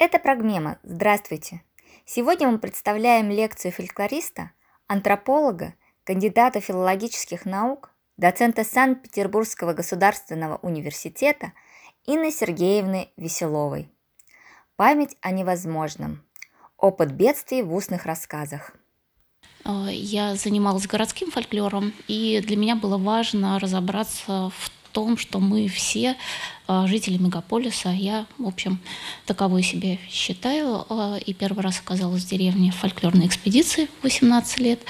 [0.00, 0.78] Это Прогмема.
[0.84, 1.60] Здравствуйте!
[2.04, 4.52] Сегодня мы представляем лекцию фольклориста,
[4.86, 5.74] антрополога,
[6.04, 11.52] кандидата филологических наук, доцента Санкт-Петербургского государственного университета
[12.06, 13.90] Инны Сергеевны Веселовой.
[14.76, 16.22] Память о невозможном.
[16.76, 18.76] Опыт бедствий в устных рассказах.
[19.64, 26.16] Я занималась городским фольклором, и для меня было важно разобраться в том, что мы все
[26.70, 27.88] а, жители мегаполиса.
[27.88, 28.78] Я, в общем,
[29.24, 30.84] таковой себе считаю.
[30.90, 34.80] А, и первый раз оказалась в деревне фольклорной экспедиции 18 лет.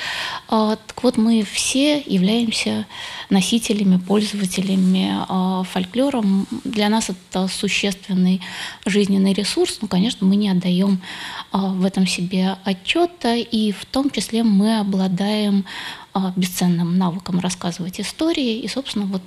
[0.49, 2.85] А, так вот, мы все являемся
[3.31, 5.15] носителями, пользователями
[5.67, 6.49] фольклором.
[6.65, 8.41] Для нас это существенный
[8.85, 9.79] жизненный ресурс.
[9.81, 11.01] Ну, конечно, мы не отдаем
[11.53, 15.65] в этом себе отчета, и в том числе мы обладаем
[16.37, 18.59] бесценным навыком рассказывать истории.
[18.59, 19.23] И, собственно, вот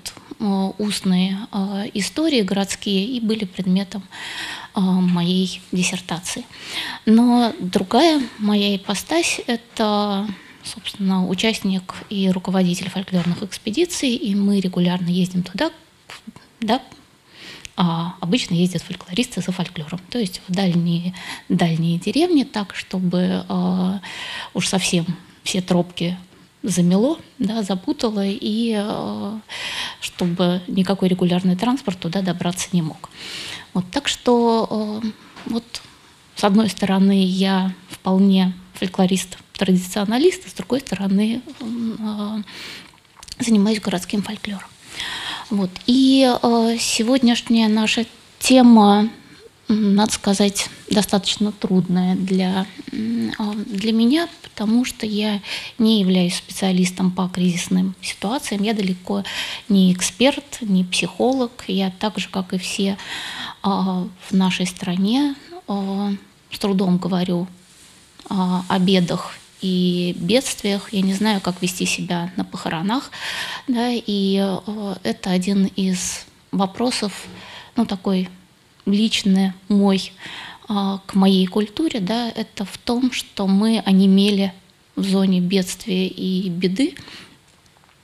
[0.77, 1.37] устные
[1.93, 4.03] истории городские и были предметом
[4.75, 6.45] моей диссертации.
[7.05, 10.27] Но другая моя ипостась– это
[10.63, 15.71] собственно, участник и руководитель фольклорных экспедиций, и мы регулярно ездим туда,
[16.59, 16.81] да,
[17.75, 21.13] а обычно ездят фольклористы за фольклором, то есть в дальние,
[21.49, 23.99] дальние деревни, так, чтобы э,
[24.53, 25.05] уж совсем
[25.43, 26.17] все тропки
[26.63, 29.39] замело, да, запутало, и э,
[29.99, 33.09] чтобы никакой регулярный транспорт туда добраться не мог.
[33.73, 35.07] Вот, так что э,
[35.47, 35.81] вот
[36.35, 42.37] с одной стороны я вполне фольклорист, традиционалист, а с другой стороны э,
[43.39, 44.67] занимаюсь городским фольклором.
[45.49, 45.71] Вот.
[45.85, 46.21] И
[46.79, 48.05] сегодняшняя наша
[48.39, 49.09] тема
[49.71, 52.65] надо сказать, достаточно трудная для,
[53.37, 55.39] а, для меня, потому что я
[55.77, 58.63] не являюсь специалистом по кризисным ситуациям.
[58.63, 59.23] Я далеко
[59.69, 61.51] не эксперт, не психолог.
[61.67, 62.97] Я так же, как и все
[63.63, 65.35] а, в нашей стране,
[65.67, 66.11] а,
[66.51, 67.47] с трудом говорю
[68.29, 70.93] о бедах и бедствиях.
[70.93, 73.11] Я не знаю, как вести себя на похоронах.
[73.67, 74.35] Да, и
[75.03, 77.25] это один из вопросов,
[77.75, 78.29] ну, такой
[78.85, 80.11] личный мой
[80.67, 84.53] а, к моей культуре, да, это в том, что мы онемели
[84.95, 86.95] в зоне бедствия и беды.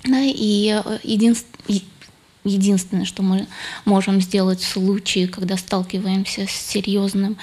[0.04, 1.82] Да, и э, единственное,
[2.44, 3.48] единственное, что мы
[3.86, 7.38] можем сделать в случае, когда сталкиваемся с серьезным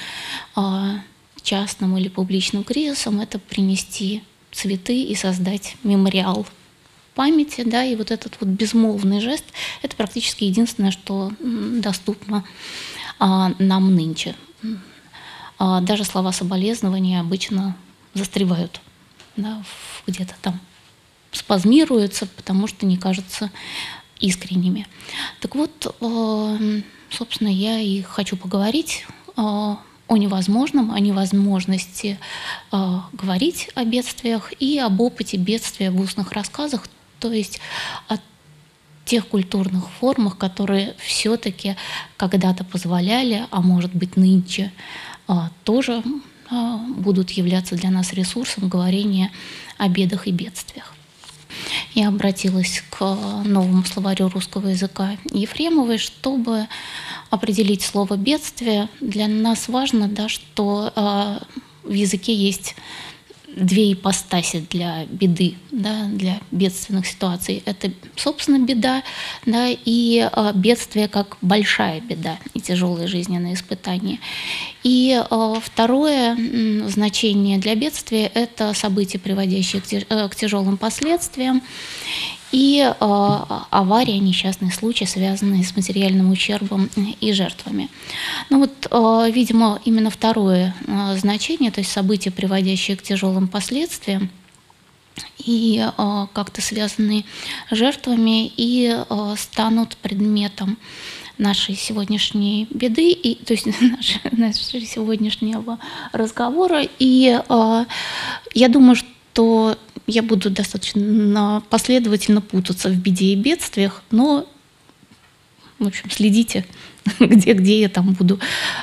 [0.54, 1.00] а,
[1.42, 6.46] частным или публичным кризисом, это принести цветы и создать мемориал
[7.14, 9.44] памяти, да, и вот этот вот безмолвный жест,
[9.82, 12.44] это практически единственное, что доступно
[13.58, 14.34] нам нынче.
[15.58, 17.76] А, даже слова соболезнования обычно
[18.12, 18.80] застревают,
[19.36, 19.62] да,
[20.06, 20.60] где-то там
[21.32, 23.50] спазмируются, потому что не кажутся
[24.20, 24.86] искренними.
[25.40, 26.58] Так вот, а,
[27.10, 29.78] собственно, я и хочу поговорить о
[30.10, 32.20] невозможном, о невозможности
[32.70, 36.86] говорить о бедствиях и об опыте бедствия в устных рассказах,
[37.18, 37.58] то есть
[38.08, 38.18] о
[39.04, 41.76] тех культурных формах, которые все-таки
[42.16, 44.72] когда-то позволяли, а может быть нынче
[45.26, 46.02] а, тоже
[46.50, 49.30] а, будут являться для нас ресурсом говорения
[49.78, 50.94] о бедах и бедствиях.
[51.94, 53.00] Я обратилась к
[53.44, 56.66] новому словарю русского языка Ефремовой, чтобы
[57.30, 58.88] определить слово «бедствие».
[59.00, 60.92] Для нас важно, да, что
[61.84, 62.74] в языке есть
[63.56, 67.62] две ипостаси для беды, да, для бедственных ситуаций.
[67.64, 69.02] Это, собственно, беда,
[69.46, 74.18] да, и э, бедствие как большая беда и тяжелые жизненные испытания.
[74.82, 76.36] И э, второе
[76.88, 81.62] значение для бедствия– это события, приводящие к, э, к тяжелым последствиям
[82.54, 86.88] и э, авария, несчастный случай, связанные с материальным ущербом
[87.20, 87.88] и жертвами.
[88.48, 94.30] Ну вот, э, видимо, именно второе э, значение, то есть события, приводящие к тяжелым последствиям,
[95.44, 97.24] и э, как-то связанные
[97.70, 100.78] с жертвами, и э, станут предметом
[101.38, 105.80] нашей сегодняшней беды, и, то есть нашего, нашего сегодняшнего
[106.12, 106.86] разговора.
[107.00, 107.84] И э,
[108.54, 114.46] я думаю, что я буду достаточно последовательно путаться в беде и бедствиях, но,
[115.78, 116.66] в общем, следите,
[117.20, 118.38] где, где я там буду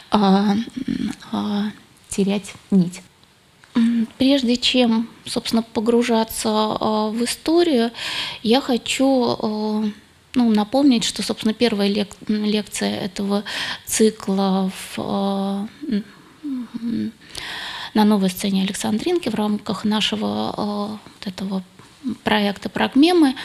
[0.10, 0.56] а,
[1.32, 1.72] а,
[2.10, 3.02] терять нить.
[4.18, 7.92] Прежде чем, собственно, погружаться а, в историю,
[8.44, 9.90] я хочу а,
[10.34, 13.44] ну, напомнить, что, собственно, первая лек лекция этого
[13.86, 15.68] цикла в а,
[17.94, 21.64] на новой сцене Александринки в рамках нашего э, вот этого
[22.24, 23.36] проекта «Прогмемы».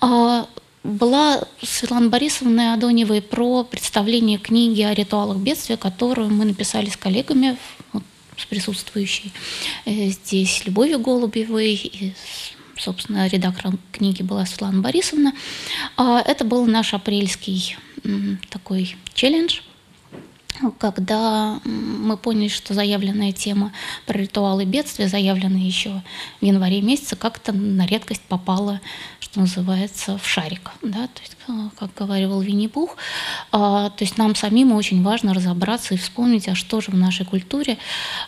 [0.00, 0.46] А,
[0.84, 7.56] была Светлана Борисовна Адоневой про представление книги о ритуалах бедствия, которую мы написали с коллегами,
[7.92, 8.02] вот,
[8.36, 9.32] с присутствующей
[9.84, 12.14] э, здесь Любовью Голубевой, и,
[12.76, 15.32] собственно, редактором книги была Светлана Борисовна.
[15.96, 17.76] А это был наш апрельский
[18.50, 19.60] такой челлендж,
[20.78, 23.72] когда мы поняли, что заявленная тема
[24.06, 26.02] про ритуалы бедствия, заявленная еще
[26.40, 28.80] в январе месяце, как-то на редкость попала,
[29.20, 30.70] что называется, в шарик.
[30.82, 31.08] Да?
[31.08, 32.96] То есть, э, как говорил Винни-Пух,
[33.52, 37.24] а, то есть нам самим очень важно разобраться и вспомнить, а что же в нашей
[37.26, 37.78] культуре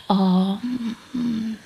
[0.07, 0.59] а,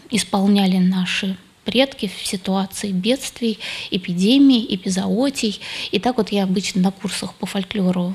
[0.09, 3.59] исполняли наши предки в ситуации бедствий,
[3.91, 5.59] эпидемий, эпизоотий.
[5.91, 8.13] И так вот я обычно на курсах по фольклору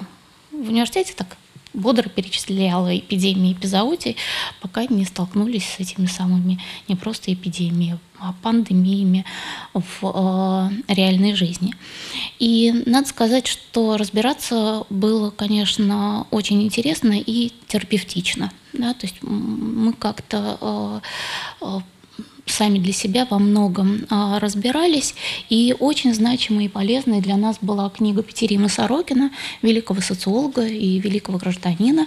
[0.53, 1.37] в университете так
[1.73, 4.17] бодро перечисляла эпидемии эпизоотий,
[4.61, 9.25] пока не столкнулись с этими самыми не просто эпидемиями, а пандемиями
[9.73, 11.75] в э, реальной жизни.
[12.39, 18.53] И надо сказать, что разбираться было, конечно, очень интересно и терапевтично.
[18.73, 18.93] Да?
[18.95, 21.01] То есть мы как-то э,
[21.63, 21.81] э,
[22.47, 25.15] сами для себя во многом а, разбирались.
[25.49, 29.31] И очень значимой и полезной для нас была книга Петерима Сорокина,
[29.63, 32.07] великого социолога и великого гражданина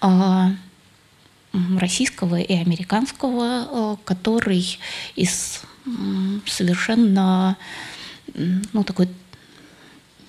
[0.00, 0.52] а,
[1.78, 4.78] российского и американского, а, который
[5.16, 5.62] из
[6.46, 7.56] совершенно
[8.34, 9.08] ну, такой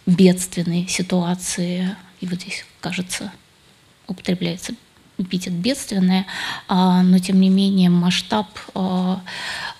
[0.05, 3.31] бедственной ситуации, и вот здесь, кажется,
[4.07, 4.73] употребляется
[5.17, 6.25] эпитет бедственное,
[6.67, 9.21] а, но тем не менее масштаб а,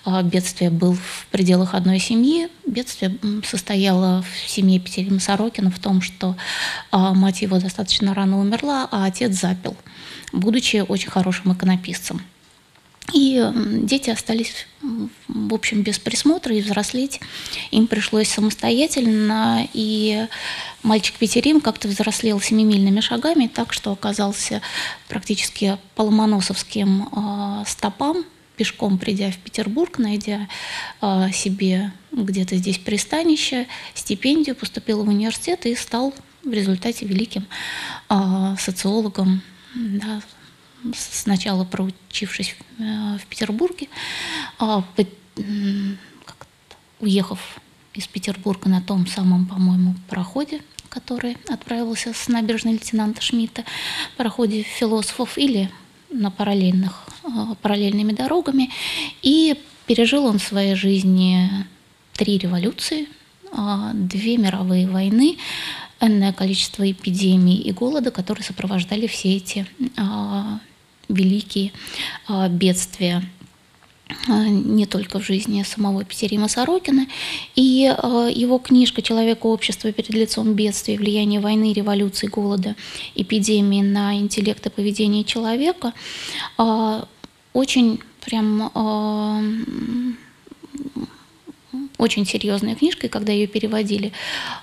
[0.04, 2.48] а, бедствия был в пределах одной семьи.
[2.66, 6.36] Бедствие состояло в семье Петерима Сорокина в том, что
[6.92, 9.76] мать его достаточно рано умерла, а отец запил,
[10.32, 12.22] будучи очень хорошим иконописцем.
[13.12, 13.50] И
[13.82, 14.66] дети остались,
[15.28, 17.20] в общем, без присмотра, и взрослеть
[17.70, 19.68] им пришлось самостоятельно.
[19.72, 20.26] И
[20.82, 24.62] мальчик Петерим как-то взрослел семимильными шагами, так что оказался
[25.08, 28.24] практически по ломоносовским э, стопам,
[28.56, 30.48] пешком придя в Петербург, найдя
[31.00, 37.46] э, себе где-то здесь пристанище, стипендию, поступил в университет и стал в результате великим
[38.08, 39.42] э, социологом,
[39.74, 40.20] да,
[40.94, 43.88] сначала проучившись э, в Петербурге,
[44.58, 44.84] а
[47.00, 47.60] уехав
[47.92, 53.64] из Петербурга на том самом, по-моему, пароходе, который отправился с набережной лейтенанта Шмидта,
[54.16, 55.70] пароходе философов или
[56.10, 58.70] на параллельных, э, параллельными дорогами.
[59.22, 61.50] И пережил он в своей жизни
[62.14, 63.08] три революции,
[63.52, 65.36] а, две мировые войны,
[66.00, 69.66] энное количество эпидемий и голода, которые сопровождали все эти
[69.96, 70.60] а,
[71.08, 71.72] великие
[72.26, 73.22] а, бедствия
[74.28, 77.06] а, не только в жизни самого Петерима Сорокина.
[77.54, 80.96] И а, его книжка «Человек общества перед лицом бедствия.
[80.96, 82.76] Влияние войны, революции, голода,
[83.14, 85.92] эпидемии на интеллект и поведение человека»
[87.52, 88.72] очень прям
[91.98, 94.12] очень серьезная книжка, и когда ее переводили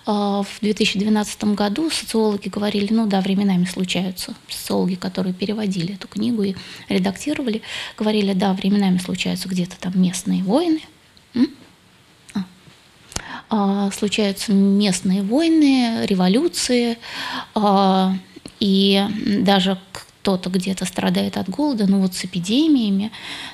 [0.06, 4.36] а, в 2012 году, социологи говорили, ну да, временами случаются.
[4.50, 6.56] Социологи, которые переводили эту книгу и
[6.90, 7.62] редактировали,
[7.98, 10.82] говорили, да, временами случаются где-то там местные войны,
[12.34, 12.44] а.
[13.50, 16.98] А, случаются местные войны, революции,
[18.60, 19.08] и
[19.40, 19.80] даже
[20.22, 23.12] кто-то где-то страдает от голода, но вот с эпидемиями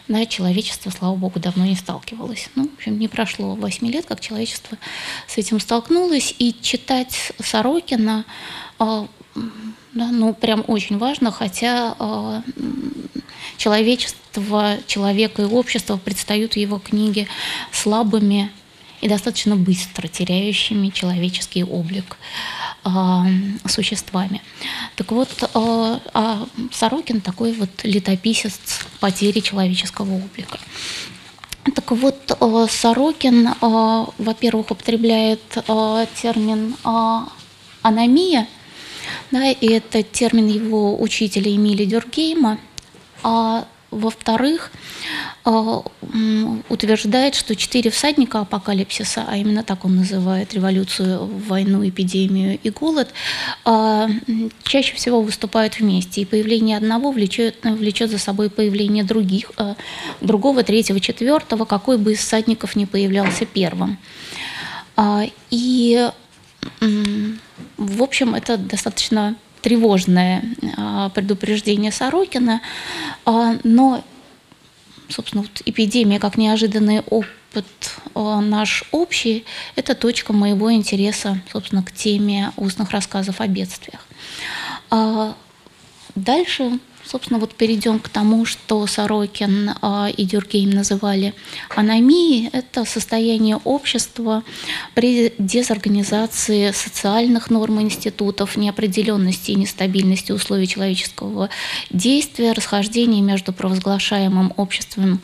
[0.10, 2.50] да, человечество, слава богу, давно не сталкивалось.
[2.56, 4.78] Ну, в общем, не прошло 8 лет, как человечество
[5.28, 8.26] с этим столкнулось, и читать Сорокина
[8.80, 9.06] э,
[9.94, 12.42] да, ну, прям очень важно, хотя э,
[13.56, 17.28] человечество, человека и общество предстают в его книге
[17.72, 18.52] слабыми
[19.00, 22.18] и достаточно быстро теряющими человеческий облик
[23.66, 24.42] существами.
[24.96, 28.60] Так вот, э, а Сорокин такой вот летописец
[29.00, 30.58] потери человеческого облика.
[31.76, 33.54] Так вот, э, Сорокин, э,
[34.18, 35.42] во-первых, употребляет
[36.22, 36.76] термин
[37.82, 38.48] аномия,
[39.32, 42.58] да, и это термин его учителя Эмили Дюргейма,
[43.24, 44.72] а во-вторых,
[45.46, 45.84] а,
[46.70, 53.10] утверждает, что четыре всадника апокалипсиса, а именно так он называет революцию, войну, эпидемию и голод,
[53.64, 54.10] а,
[54.64, 56.22] чаще всего выступают вместе.
[56.22, 59.52] И появление одного влечет, влечет за собой появление других,
[60.22, 63.98] другого, третьего, четвертого, какой бы из всадников не появлялся первым.
[65.52, 66.10] И,
[66.80, 69.36] в общем, это достаточно
[69.68, 70.46] тревожное
[71.14, 72.62] предупреждение Сорокина,
[73.26, 74.02] но
[75.10, 77.66] собственно, вот эпидемия как неожиданный опыт
[78.16, 79.44] наш общий,
[79.76, 84.08] это точка моего интереса, собственно, к теме устных рассказов о бедствиях.
[84.90, 85.36] А
[86.16, 91.34] дальше Собственно, вот перейдем к тому, что Сорокин а, и Дюргейм называли
[91.74, 92.50] аномией.
[92.52, 94.44] Это состояние общества
[94.94, 101.50] при дезорганизации социальных норм институтов, неопределенности и нестабильности условий человеческого
[101.92, 105.22] действия, расхождения между провозглашаемым обществом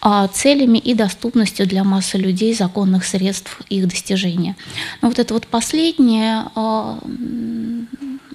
[0.00, 4.54] а, целями и доступностью для массы людей законных средств их достижения.
[5.02, 6.44] Но вот это вот последнее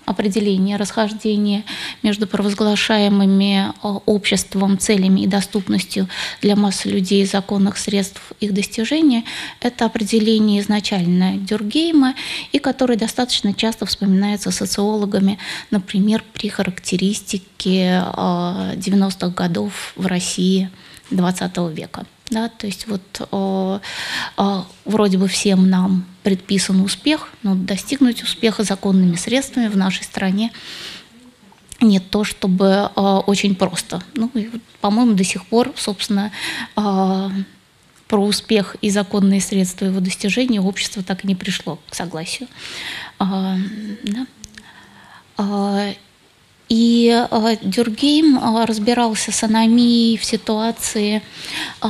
[0.09, 1.63] определение расхождения
[2.01, 6.09] между провозглашаемыми э, обществом целями и доступностью
[6.41, 9.23] для массы людей законных средств их достижения.
[9.61, 12.15] Это определение изначально Дюргейма,
[12.51, 15.37] и которое достаточно часто вспоминается социологами,
[15.69, 20.71] например, при характеристике 90-х э, годов в России
[21.11, 22.05] XX века.
[22.29, 23.79] Да, то есть вот о,
[24.37, 30.51] о, вроде бы всем нам предписан успех, но достигнуть успеха законными средствами в нашей стране
[31.81, 34.03] не то чтобы о, очень просто.
[34.13, 34.31] Ну,
[34.81, 36.31] по-моему, до сих пор, собственно,
[36.75, 37.31] о,
[38.07, 42.49] про успех и законные средства его достижения общество так и не пришло к согласию.
[43.17, 43.55] А,
[44.03, 44.25] да.
[46.69, 51.23] И э, Дюргейм э, разбирался с аномией в ситуации
[51.81, 51.87] э,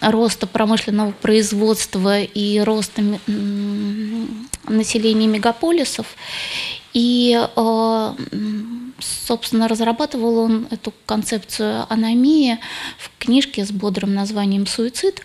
[0.00, 3.02] роста промышленного производства и роста
[4.66, 6.06] населения мегаполисов.
[6.94, 7.40] И,
[8.98, 12.58] собственно, разрабатывал он эту концепцию аномии
[12.98, 15.24] в книжке с бодрым названием «Суицид»,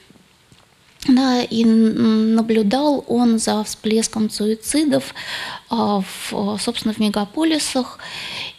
[1.08, 5.14] да, и наблюдал он за всплеском суицидов,
[5.70, 8.00] в, собственно, в мегаполисах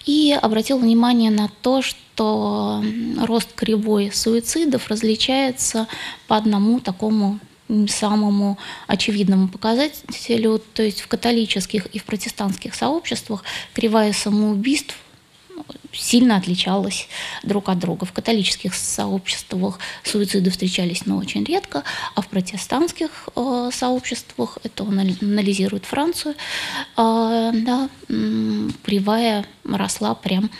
[0.06, 2.82] и обратил внимание на то, что
[3.20, 5.86] рост кривой суицидов различается
[6.26, 7.38] по одному такому
[7.88, 14.96] самому очевидному показателю, то есть в католических и в протестантских сообществах кривая самоубийств
[15.92, 17.08] сильно отличалась
[17.42, 18.04] друг от друга.
[18.04, 21.84] В католических сообществах суициды встречались, но очень редко,
[22.14, 26.34] а в протестантских э, сообществах, это он анализирует Францию,
[26.96, 27.88] э, да,
[28.84, 30.50] кривая росла прям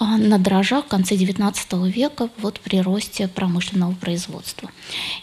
[0.00, 4.70] на дрожжах в конце XIX века вот при росте промышленного производства.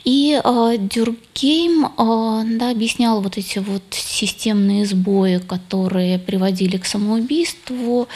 [0.04, 8.08] И э, Дюркгейм э, да, объяснял вот эти вот системные сбои, которые приводили к самоубийству,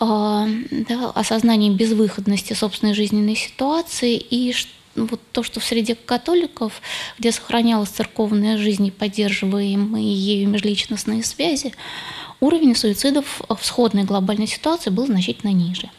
[0.00, 4.54] да, осознание безвыходности собственной жизненной ситуации и
[4.96, 6.80] вот то, что в среде католиков,
[7.18, 11.72] где сохранялась церковная жизнь и поддерживаемые ею межличностные связи,
[12.40, 15.90] уровень суицидов в сходной глобальной ситуации был значительно ниже.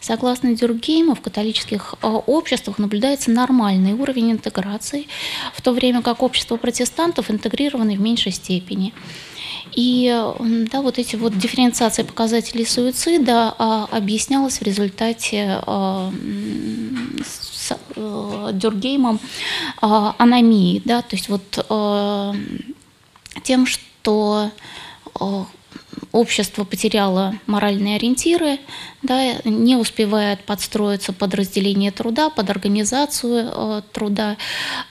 [0.00, 5.06] Согласно Дюргейму, в католических э, обществах наблюдается нормальный уровень интеграции,
[5.54, 8.94] в то время как общество протестантов интегрированы в меньшей степени.
[9.74, 10.08] И
[10.70, 16.12] да, вот эти вот дифференциации показателей суицида а, объяснялась в результате а,
[17.24, 19.20] с, а, Дюргеймом
[19.80, 22.34] а, аномии, да, то есть вот а,
[23.44, 24.50] тем, что
[25.14, 25.46] а,
[26.12, 28.58] общество потеряло моральные ориентиры,
[29.02, 34.36] да, не успевает подстроиться под разделение труда, под организацию э, труда,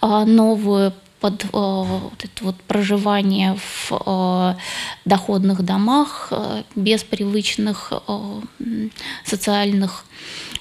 [0.01, 4.55] э, новую под э, вот это вот проживание в э,
[5.05, 8.41] доходных домах э, без привычных э,
[9.25, 10.05] социальных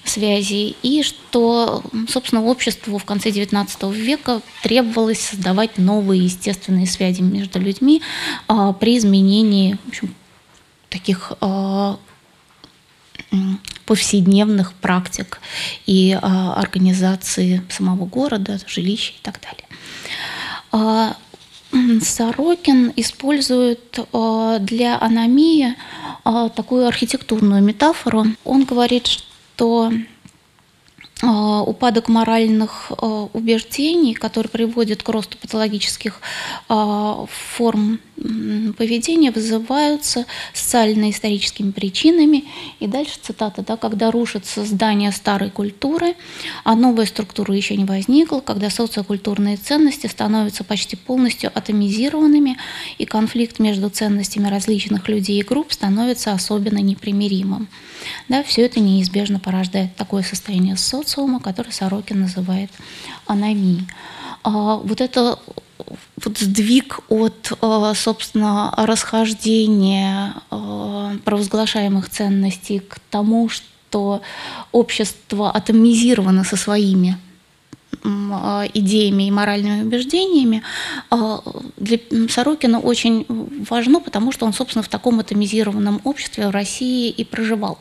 [0.04, 7.60] связей, и что, собственно, обществу в конце XIX века требовалось создавать новые естественные связи между
[7.60, 8.02] людьми
[8.48, 10.14] э, при изменении в общем,
[10.98, 11.94] таких э,
[13.86, 15.40] повседневных практик
[15.86, 19.66] и э, организации самого города, жилища и так далее.
[20.72, 21.16] А,
[22.02, 23.98] Сорокин использует
[24.60, 25.74] для аномии
[26.56, 28.24] такую архитектурную метафору.
[28.44, 29.92] Он говорит, что
[31.22, 36.20] упадок моральных а, убеждений, который приводит к росту патологических
[36.68, 38.00] а, форм
[38.76, 42.44] поведения, вызываются социально-историческими причинами.
[42.80, 46.14] И дальше цитата, да, когда рушится здание старой культуры,
[46.64, 52.56] а новая структура еще не возникла, когда социокультурные ценности становятся почти полностью атомизированными,
[52.98, 57.68] и конфликт между ценностями различных людей и групп становится особенно непримиримым.
[58.28, 61.07] Да, все это неизбежно порождает такое состояние социума,
[61.40, 62.70] которое Сорокин называет
[63.26, 63.86] аномией.
[64.42, 65.38] А, вот это
[66.24, 74.22] вот сдвиг от, а, собственно, расхождения а, провозглашаемых ценностей к тому, что
[74.72, 77.16] общество атомизировано со своими
[78.74, 80.62] идеями и моральными убеждениями,
[81.10, 81.42] а,
[81.76, 81.98] для
[82.28, 83.26] Сорокина очень
[83.68, 87.78] важно, потому что он, собственно, в таком атомизированном обществе в России и проживал.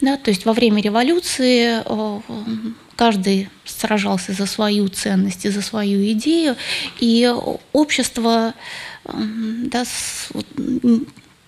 [0.00, 2.20] Да, то есть во время революции а,
[2.96, 6.56] каждый сражался за свою ценность и за свою идею,
[6.98, 7.32] и
[7.72, 8.54] общество
[9.04, 9.84] да,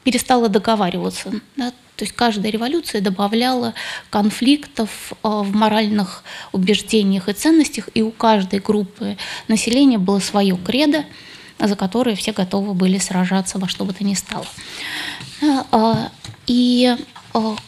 [0.04, 1.32] перестало договариваться.
[1.56, 3.74] Да, то есть каждая революция добавляла
[4.10, 9.16] конфликтов а, в моральных убеждениях и ценностях, и у каждой группы
[9.46, 11.04] населения было свое кредо,
[11.60, 14.46] за которое все готовы были сражаться во что бы то ни стало.
[15.70, 16.10] А,
[16.48, 17.21] и а,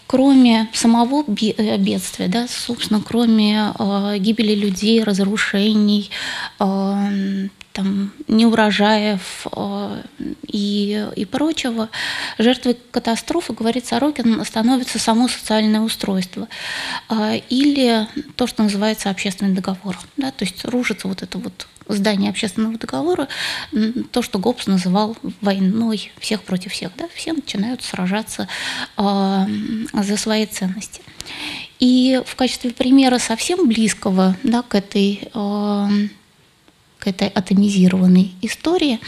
[0.06, 3.72] кроме самого э, бедствия, да, собственно, кроме
[4.18, 6.10] гибели людей, разрушений,
[7.74, 10.02] там, неурожаев э,
[10.46, 11.90] и, и прочего,
[12.38, 16.48] жертвой катастрофы, говорит Сорокин, становится само социальное устройство
[17.10, 18.06] э, или
[18.36, 19.98] то, что называется общественный договор.
[20.16, 23.28] Да, то есть рушится вот это вот здание общественного договора,
[24.10, 26.92] то, что Гоббс называл войной всех против всех.
[26.96, 27.08] Да?
[27.14, 28.48] Все начинают сражаться
[28.96, 29.46] э,
[29.92, 31.02] за свои ценности.
[31.80, 35.88] И в качестве примера совсем близкого да, к этой э,
[36.98, 38.98] к этой атомизированной истории,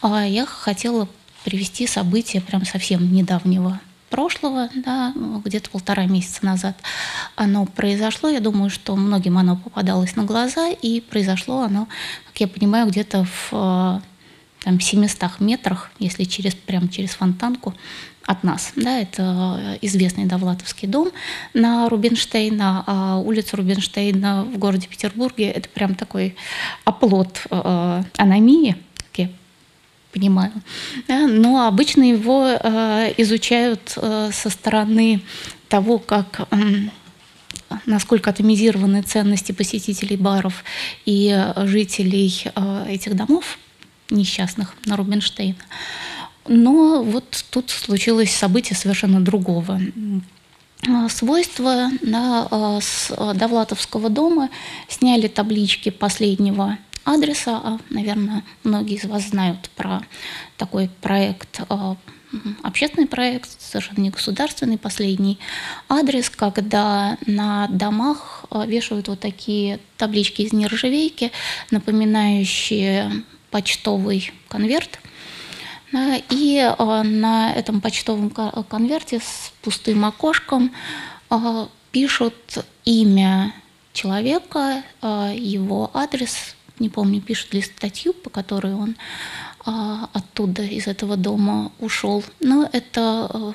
[0.00, 1.06] а я хотела
[1.44, 3.80] привести события прям совсем недавнего
[4.14, 5.12] прошлого, да,
[5.44, 6.76] где-то полтора месяца назад
[7.34, 8.28] оно произошло.
[8.28, 11.88] Я думаю, что многим оно попадалось на глаза, и произошло оно,
[12.28, 14.00] как я понимаю, где-то в
[14.62, 17.74] там, 700 метрах, если через, прямо через фонтанку
[18.24, 18.72] от нас.
[18.76, 21.08] Да, это известный Довлатовский дом
[21.52, 26.36] на Рубинштейна, а улица Рубинштейна в городе Петербурге– это прям такой
[26.84, 28.93] оплот э, аномии, как я
[30.14, 30.52] понимаю.
[31.08, 35.20] Да, но обычно его э, изучают э, со стороны
[35.68, 36.48] того, как
[37.86, 40.62] насколько атомизированы ценности посетителей баров
[41.04, 43.58] и жителей э, этих домов
[44.10, 45.56] несчастных на Рубинштейна.
[46.46, 49.80] Но вот тут случилось событие совершенно другого
[51.08, 54.50] свойства на, а, с Довлатовского дома
[54.88, 57.60] сняли таблички последнего адреса.
[57.62, 60.02] А, наверное, многие из вас знают про
[60.56, 61.60] такой проект,
[62.62, 65.38] общественный проект, совершенно не государственный, последний
[65.88, 71.30] адрес, когда на домах вешают вот такие таблички из нержавейки,
[71.70, 74.98] напоминающие почтовый конверт–
[76.28, 80.72] и а, на этом почтовом конверте с пустым окошком
[81.30, 82.34] а, пишут
[82.84, 83.54] имя
[83.92, 88.96] человека, а, его адрес, не помню, пишут ли статью, по которой он
[89.64, 92.22] оттуда, из этого дома ушел.
[92.40, 93.54] Но это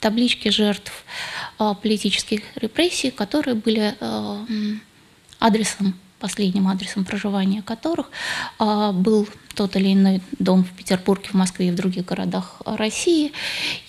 [0.00, 1.04] таблички жертв
[1.58, 3.94] политических репрессий, которые были
[5.38, 8.10] адресом последним адресом проживания которых
[8.58, 13.32] а, был тот или иной дом в Петербурге, в Москве и в других городах России.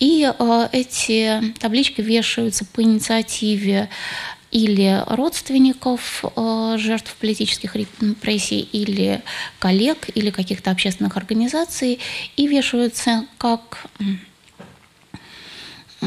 [0.00, 3.88] И а, эти таблички вешаются по инициативе
[4.56, 9.22] или родственников а, жертв политических репрессий, или
[9.58, 12.00] коллег, или каких-то общественных организаций,
[12.36, 13.84] и вешаются как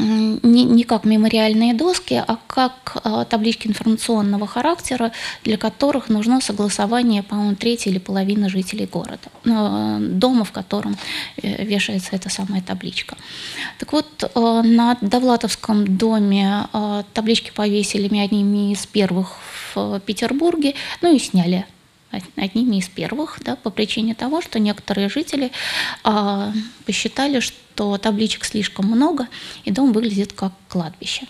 [0.00, 5.12] не, не как мемориальные доски, а как а, таблички информационного характера,
[5.44, 10.96] для которых нужно согласование, по-моему, трети или половины жителей города, э, дома, в котором
[11.42, 13.16] э, вешается эта самая табличка.
[13.78, 16.66] Так вот, э, на Довлатовском доме
[17.14, 19.36] таблички повесили одними из первых
[19.74, 21.64] в Петербурге, ну и сняли
[22.36, 25.52] одними из первых, да, по причине того, что некоторые жители
[26.02, 26.52] а,
[26.86, 29.28] посчитали, что табличек слишком много,
[29.64, 31.26] и дом выглядит как кладбище.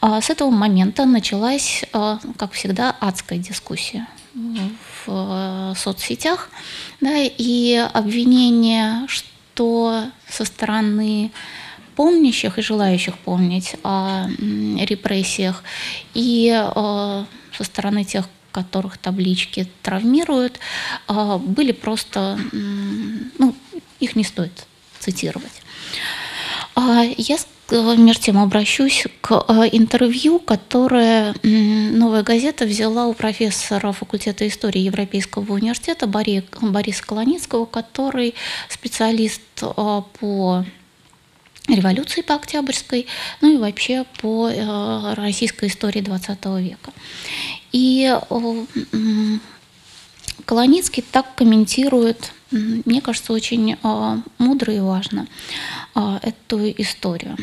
[0.00, 6.50] А, с этого момента началась, а, как всегда, адская дискуссия в а, соцсетях,
[7.00, 11.32] да, и обвинение, что со стороны
[11.96, 15.62] помнящих и желающих помнить о репрессиях,
[16.14, 17.24] и э,
[17.56, 20.60] со стороны тех, которых таблички травмируют,
[21.06, 23.54] а, были просто, ну,
[24.00, 24.66] их не стоит
[24.98, 25.62] цитировать.
[26.74, 27.36] А, я
[27.70, 35.54] между тем обращусь к а, интервью, которое «Новая газета» взяла у профессора факультета истории Европейского
[35.54, 38.34] университета Бориса Колоницкого, который
[38.68, 40.64] специалист по
[41.68, 43.06] революции по Октябрьской,
[43.40, 46.92] ну и вообще по э, российской истории XX века.
[47.72, 48.14] И
[50.44, 55.26] Колоницкий так комментирует, мне кажется, очень э, мудро и важно
[55.94, 57.36] э, эту историю.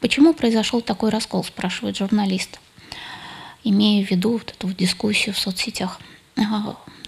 [0.00, 2.58] Почему произошел такой раскол, спрашивает журналист,
[3.64, 6.00] имея в виду вот эту дискуссию в соцсетях.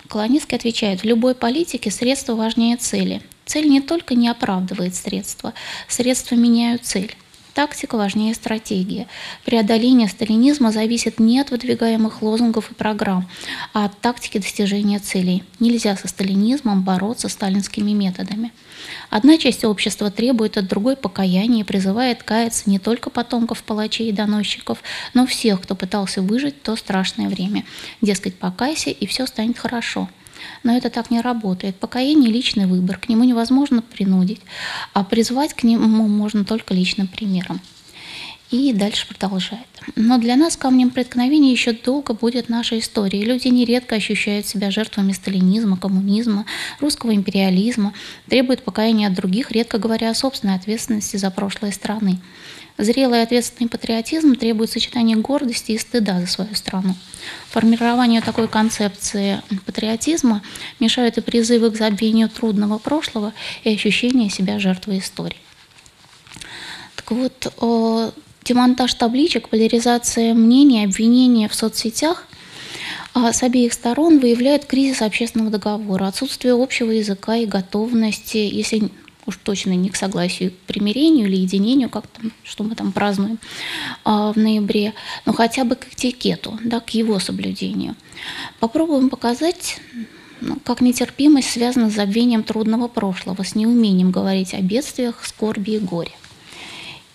[0.09, 3.23] Колонистский отвечает, в любой политике средства важнее цели.
[3.47, 5.55] Цель не только не оправдывает средства,
[5.89, 7.15] средства меняют цель.
[7.55, 9.07] Тактика важнее стратегии.
[9.45, 13.29] Преодоление сталинизма зависит не от выдвигаемых лозунгов и программ,
[13.73, 15.45] а от тактики достижения целей.
[15.61, 18.53] Нельзя со сталинизмом бороться сталинскими методами.
[19.09, 24.13] Одна часть общества требует от другой покаяния и призывает каяться не только потомков палачей и
[24.13, 24.83] доносчиков,
[25.15, 27.65] но всех, кто пытался выжить в то страшное время.
[28.01, 30.09] Дескать, покайся, и все станет хорошо–
[30.63, 31.77] но это так не работает.
[31.77, 34.41] Покаяние– личный выбор, к нему невозможно принудить,
[34.93, 37.61] а призвать к нему можно только личным примером.
[38.51, 39.67] И дальше продолжает.
[39.97, 43.25] Но для нас камнем преткновения еще долго будет наша история.
[43.25, 46.47] Люди нередко ощущают себя жертвами сталинизма, коммунизма,
[46.79, 47.95] русского империализма,
[48.29, 52.19] требуют покаяния от других, редко говоря о собственной ответственности за прошлое страны.
[52.77, 56.95] Зрелый и ответственный патриотизм требует сочетания гордости и стыда за свою страну.
[57.51, 60.43] Формированию такой концепции патриотизма
[60.81, 63.33] мешают и призывы к забвению трудного прошлого
[63.63, 65.37] и ощущение себя жертвой истории.
[66.97, 67.55] Так вот,
[68.45, 72.27] демонтаж табличек, поляризация мнений, обвинения в соцсетях
[73.15, 78.91] а, с обеих сторон выявляет кризис общественного договора, отсутствие общего языка и готовности, если
[79.27, 83.39] уж точно не к согласию, к примирению или единению, как там, что мы там празднуем
[84.05, 84.95] а, в ноябре,
[85.27, 87.97] но хотя бы к этикету, да, к его соблюдению.
[88.61, 89.81] Попробуем показать,
[90.41, 95.79] ну, как нетерпимость связана с забвением трудного прошлого, с неумением говорить о бедствиях, скорби и
[95.79, 96.13] горе.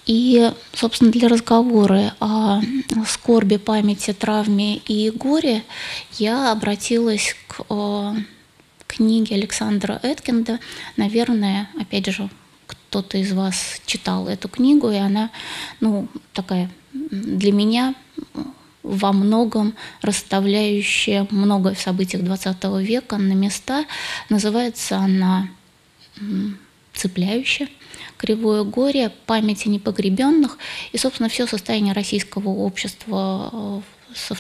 [0.06, 2.62] И, собственно, для разговора о
[3.08, 5.64] скорби, памяти, травме и горе
[6.18, 7.64] я обратилась к
[8.90, 10.60] книги Александра Эткинда.
[10.98, 12.30] Наверное, опять же,
[12.68, 15.30] кто-то из вас читал эту книгу, и она,
[15.80, 17.94] ну, такая для меня
[18.82, 23.86] во многом расставляющая много в событиях XX века на места.
[24.30, 25.50] Называется она
[26.94, 27.70] «Цепляющая.
[28.18, 29.12] Кривое горе.
[29.28, 30.58] Памяти непогребенных».
[30.92, 33.84] И, собственно, все состояние российского общества
[34.32, 34.36] э,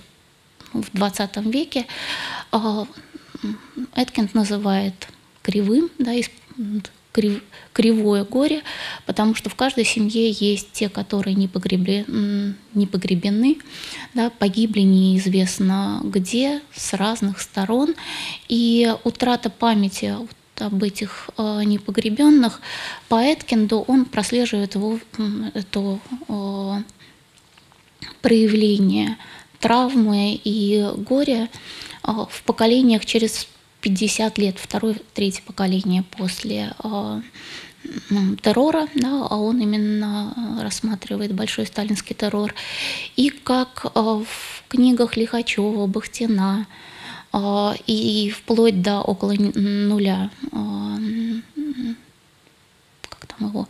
[0.73, 1.85] в XX веке
[2.51, 2.85] э,
[3.95, 5.07] Эткинд называет
[5.41, 6.13] кривым, да,
[7.11, 7.41] крив,
[7.73, 8.61] кривое горе,
[9.05, 12.05] потому что в каждой семье есть те, которые не, погребли,
[12.73, 13.57] не погребены,
[14.13, 17.95] да, погибли неизвестно где, с разных сторон.
[18.47, 20.15] И утрата памяти
[20.57, 22.59] об этих э, непогребенных
[23.07, 24.99] по Эткинду он прослеживает его,
[25.53, 26.83] это э,
[28.21, 29.17] проявление
[29.59, 31.49] травмы и горя
[32.03, 33.47] в поколениях через
[33.81, 37.21] 50 лет, второе, третье поколение после а,
[38.41, 42.53] террора, да, а он именно а, рассматривает большой сталинский террор,
[43.15, 44.27] и как в
[44.67, 46.67] книгах Лихачева, Бахтина,
[47.85, 50.31] и вплоть до около нуля,
[53.07, 53.69] как там его,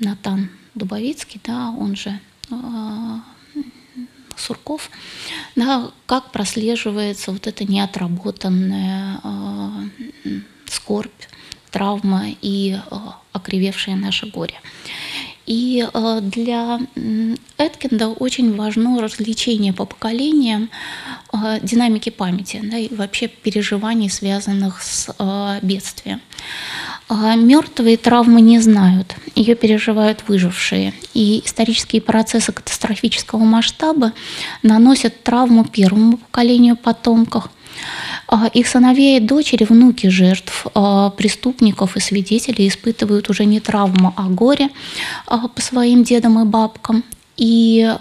[0.00, 2.18] Натан Дубовицкий, да, он же
[4.40, 4.90] Сурков,
[5.56, 10.30] да, как прослеживается вот эта неотработанная э,
[10.66, 11.10] скорбь,
[11.70, 12.96] травма и э,
[13.32, 14.60] окривевшее наше горе.
[15.46, 16.80] И э, для
[17.58, 20.70] Эткинда очень важно развлечение по поколениям
[21.32, 26.20] э, динамики памяти да, и вообще переживаний, связанных с э, бедствием.
[27.10, 30.94] Мертвые травмы не знают, ее переживают выжившие.
[31.12, 34.12] И исторические процессы катастрофического масштаба
[34.62, 37.50] наносят травму первому поколению потомков.
[38.34, 44.14] А их сыновья и дочери, внуки жертв, а, преступников и свидетелей испытывают уже не травму,
[44.16, 44.70] а горе
[45.26, 47.04] по своим дедам и бабкам.
[47.36, 47.94] И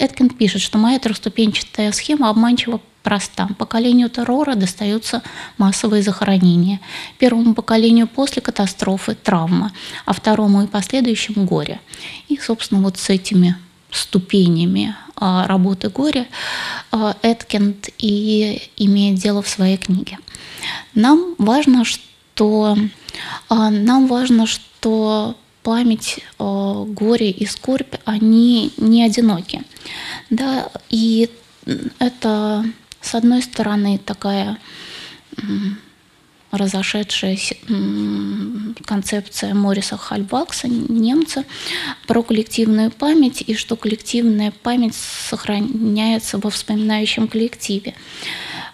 [0.00, 3.48] Эткин пишет, что моя трехступенчатая схема обманчиво проста.
[3.58, 5.22] Поколению террора достаются
[5.58, 6.80] массовые захоронения.
[7.18, 9.72] Первому поколению после катастрофы– травма,
[10.06, 11.80] а второму и последующему– горе.
[12.28, 13.56] И, собственно, вот с этими
[13.90, 16.26] ступенями а, работы горя
[16.90, 20.18] а, Эткинд и имеет дело в своей книге.
[20.94, 22.76] Нам важно, что
[23.48, 29.62] а, нам важно, что память, горе и скорбь, они не одиноки.
[30.30, 31.28] Да, и
[31.98, 32.64] это
[33.02, 34.56] с одной стороны, такая
[36.50, 37.56] разошедшаяся
[38.84, 41.44] концепция Мориса Хальбакса, немца,
[42.06, 47.94] про коллективную память и что коллективная память сохраняется во вспоминающем коллективе.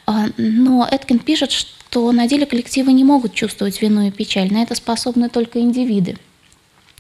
[0.06, 4.62] А, но Эткин пишет, что на деле коллективы не могут чувствовать вину и печаль, на
[4.62, 6.16] это способны только индивиды.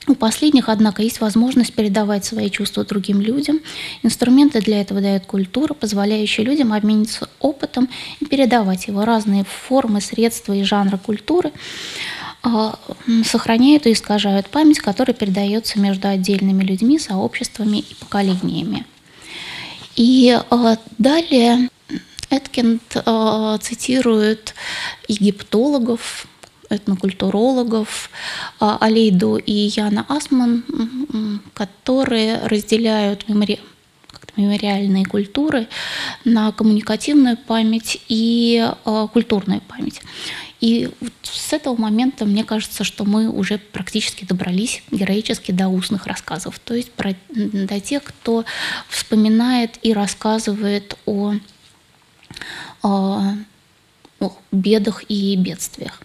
[0.06, 3.60] У последних, однако, есть возможность передавать свои чувства другим людям.
[4.02, 7.88] Инструменты для этого дает культура, позволяющая людям обмениться опытом
[8.20, 9.06] и передавать его.
[9.06, 11.52] Разные формы, средства и жанры культуры
[12.42, 12.78] а,
[13.24, 18.84] сохраняют и искажают память, которая передается между отдельными людьми, сообществами и поколениями.
[19.96, 21.70] И а, далее
[22.28, 22.82] Эткинд
[23.62, 24.54] цитирует
[25.08, 26.26] египтологов,
[26.70, 28.10] этнокультурологов
[28.60, 30.64] а, Алейду и Яна Асман,
[31.52, 33.60] которые разделяют мемори...
[34.36, 35.68] мемориальные культуры
[36.24, 40.00] на коммуникативную память и а, культурную память.
[40.64, 46.06] И вот с этого момента мне кажется, что мы уже практически добрались героически до устных
[46.06, 48.46] рассказов, то есть про, до тех, кто
[48.88, 51.34] вспоминает и рассказывает о,
[52.82, 53.34] о,
[54.20, 56.00] о бедах и бедствиях.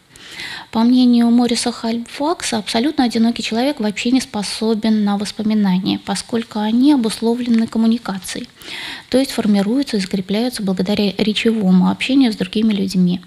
[0.72, 7.68] По мнению Мориса Хальфакса, абсолютно одинокий человек вообще не способен на воспоминания, поскольку они обусловлены
[7.68, 8.48] коммуникацией,
[9.10, 13.22] то есть формируются и закрепляются благодаря речевому общению с другими людьми.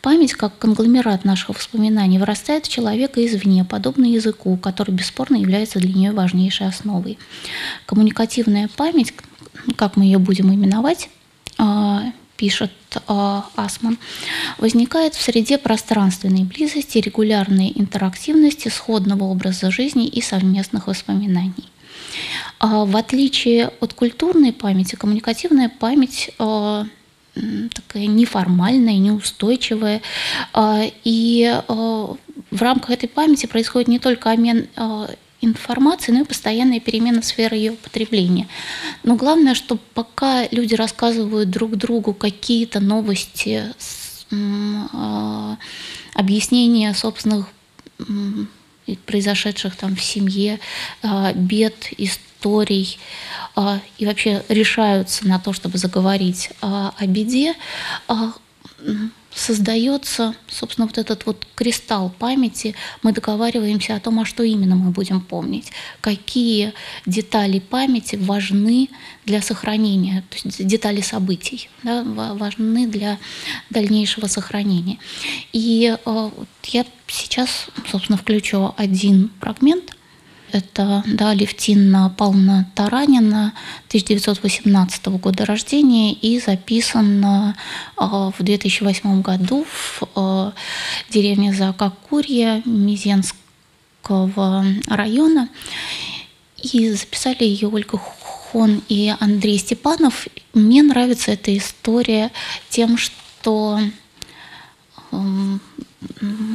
[0.00, 5.92] Память, как конгломерат наших воспоминаний, вырастает в человека извне, подобно языку, который бесспорно является для
[5.92, 7.18] нее важнейшей основой.
[7.84, 9.12] Коммуникативная память,
[9.76, 11.10] как мы ее будем именовать,
[11.58, 13.98] а, пишет э, Асман,
[14.56, 21.68] возникает в среде пространственной близости, регулярной интерактивности, сходного образа жизни и совместных воспоминаний.
[22.60, 26.84] А в отличие от культурной памяти, коммуникативная память э,
[27.74, 30.00] такая неформальная, неустойчивая.
[30.54, 31.62] Э, и э,
[32.50, 35.08] в рамках этой памяти происходит не только обмен э,
[35.40, 38.48] информации, но и постоянная перемена сферы ее потребления.
[39.04, 43.74] Но главное, что пока люди рассказывают друг другу какие-то новости,
[44.30, 45.56] а,
[46.14, 47.46] объяснения собственных
[49.06, 50.60] произошедших там в семье
[51.02, 52.98] а, бед, историй,
[53.54, 57.54] а, и вообще решаются на то, чтобы заговорить о беде,
[59.38, 64.90] создается, собственно, вот этот вот кристалл памяти, мы договариваемся о том, а что именно мы
[64.90, 65.70] будем помнить,
[66.00, 66.72] какие
[67.06, 68.88] детали памяти важны
[69.26, 73.18] для сохранения, то есть детали событий, да, важны для
[73.70, 74.98] дальнейшего сохранения.
[75.52, 76.30] И э,
[76.64, 79.97] я сейчас, собственно, включу один фрагмент
[80.52, 83.52] это да, Левтина Павловна Таранина,
[83.88, 87.54] 1918 года рождения и записан
[87.96, 90.52] в 2008 году в э,
[91.10, 95.48] деревне Закакурье Мизенского района.
[96.62, 100.26] И записали ее Ольга Хон и Андрей Степанов.
[100.54, 102.30] Мне нравится эта история
[102.68, 103.80] тем, что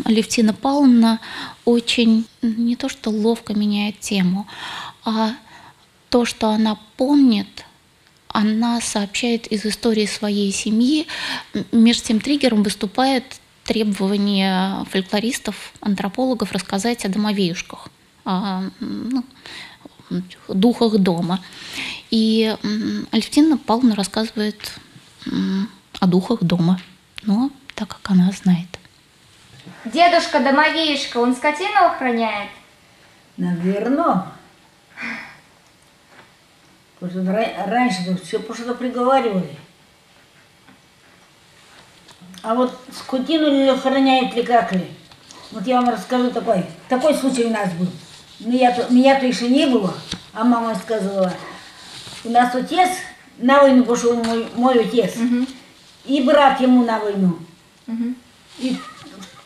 [0.05, 1.19] Алевтина Павловна
[1.65, 4.47] очень не то что ловко меняет тему,
[5.03, 5.33] а
[6.09, 7.65] то, что она помнит,
[8.29, 11.07] она сообщает из истории своей семьи.
[11.71, 13.23] Между тем триггером выступает
[13.63, 17.89] требование фольклористов, антропологов рассказать о домовеюшках,
[18.25, 19.23] о ну,
[20.47, 21.39] духах дома.
[22.11, 22.55] И
[23.11, 24.79] Алевтина Павловна рассказывает
[25.99, 26.79] о духах дома,
[27.23, 28.79] но так как она знает.
[29.85, 32.49] Дедушка домовеюшка, он скотину охраняет?
[33.37, 34.27] Наверное.
[36.99, 39.57] Потому что раньше все просто приговаривали.
[42.43, 44.89] А вот скотину ли охраняет ли как ли?
[45.51, 46.65] Вот я вам расскажу такой.
[46.87, 47.87] Такой случай у нас был.
[48.39, 49.93] Меня-то, меня-то еще не было,
[50.33, 51.31] а мама сказала,
[52.23, 52.89] у нас отец
[53.37, 55.45] на войну пошел, мой, мой отец, угу.
[56.05, 57.37] и брат ему на войну.
[57.87, 58.15] Угу.
[58.59, 58.77] И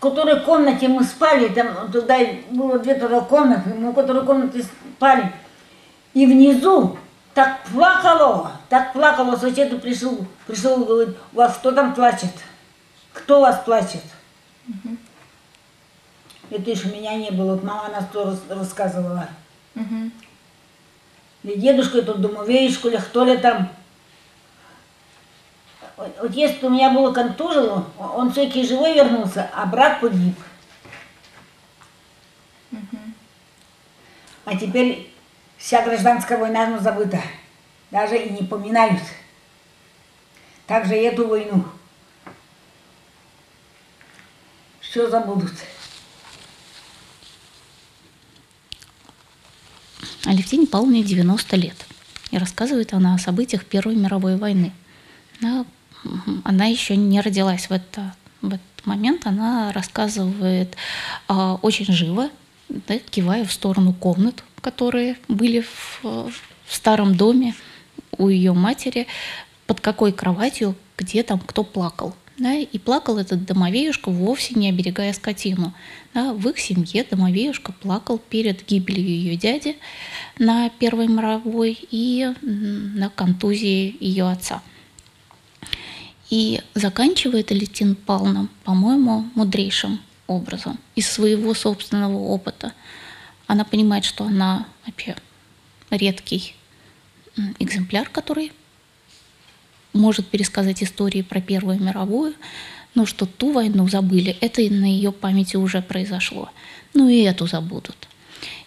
[0.10, 2.18] которой комнате мы спали, там туда
[2.52, 4.64] было две туда комнаты, мы в которой комнате
[4.96, 5.32] спали.
[6.14, 6.98] И внизу
[7.34, 12.32] так плакало, так плакало, сосед пришел, пришел и говорит, у вас кто там плачет?
[13.14, 14.04] Кто вас плачет?
[14.68, 14.98] Угу.
[16.50, 19.30] Это еще меня не было, вот мама нас то рассказывала.
[19.76, 20.12] Угу.
[21.44, 23.70] И дедушка тут домовеюшку, или кто ли там.
[25.98, 30.38] Вот если у меня было контужено, он все-таки живой вернулся, а брат погиб.
[32.72, 32.98] Угу.
[34.46, 35.12] А теперь
[35.58, 37.20] вся гражданская война ну, забыта.
[37.90, 39.02] Даже и не поминают.
[40.68, 41.66] Также и эту войну.
[44.82, 45.54] Все забудут.
[50.26, 51.86] Алевтине Павловне 90 лет.
[52.30, 54.74] И рассказывает она о событиях Первой мировой войны.
[55.42, 55.66] Она
[56.44, 59.26] она еще не родилась в, это, в этот момент.
[59.26, 60.76] Она рассказывает
[61.30, 62.30] э, очень живо,
[62.70, 66.32] да, кивая в сторону комнат, которые были в, в
[66.70, 67.56] старом доме
[68.18, 69.08] у ее матери,
[69.68, 72.16] под какой кроватью, где там кто плакал.
[72.38, 75.74] Да, и плакал этот домовеюшка, вовсе не оберегая скотину.
[76.14, 79.78] Да, в их семье домовеюшка плакал перед гибелью ее дяди
[80.38, 84.62] на Первой мировой и на контузии ее отца.
[86.30, 92.74] И заканчивает Алевтина Павловна, по-моему, мудрейшим образом, из своего собственного опыта.
[93.48, 95.16] Она понимает, что она вообще
[95.90, 96.54] редкий
[97.60, 98.52] экземпляр, который
[99.94, 102.34] может пересказать истории про Первую мировую,
[102.94, 106.50] но что ту войну забыли, это на ее памяти уже произошло.
[106.94, 108.08] Ну и эту забудут.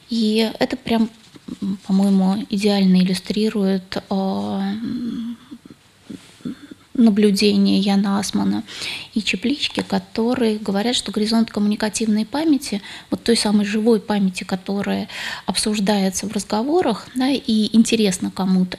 [0.08, 1.10] И это прям,
[1.86, 4.74] по-моему, идеально иллюстрирует э,
[7.00, 8.62] наблюдения Яна Асмана
[9.14, 15.08] и Чеплички, которые говорят, что горизонт коммуникативной памяти, вот той самой живой памяти, которая
[15.46, 18.78] обсуждается в разговорах да, и интересна кому-то,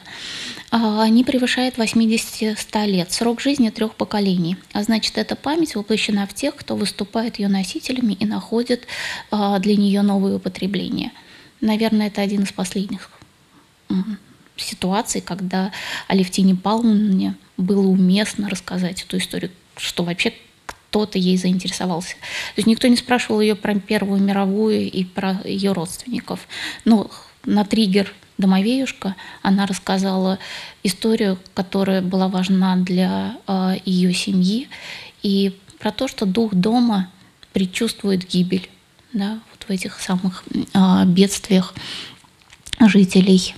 [0.72, 4.56] не превышает 80-100 лет, срок жизни трех поколений.
[4.72, 8.88] А значит, эта память воплощена в тех, кто выступает ее носителями и находит
[9.32, 11.12] а, для нее новые употребления.
[11.60, 13.10] Наверное, это один из последних
[14.62, 15.72] ситуаций, когда
[16.08, 20.34] Алевтине Павловне было уместно рассказать эту историю, что вообще
[20.66, 22.16] кто-то ей заинтересовался.
[22.16, 26.48] То есть никто не спрашивал ее про Первую мировую и про ее родственников.
[26.86, 27.10] Но
[27.46, 30.40] на триггер домовеюшка она рассказала
[30.84, 34.68] историю, которая была важна для э, ее семьи,
[35.24, 37.10] и про то, что дух дома
[37.54, 38.70] предчувствует гибель
[39.14, 40.44] да, вот в этих самых
[40.74, 41.74] э, бедствиях
[42.80, 43.56] жителей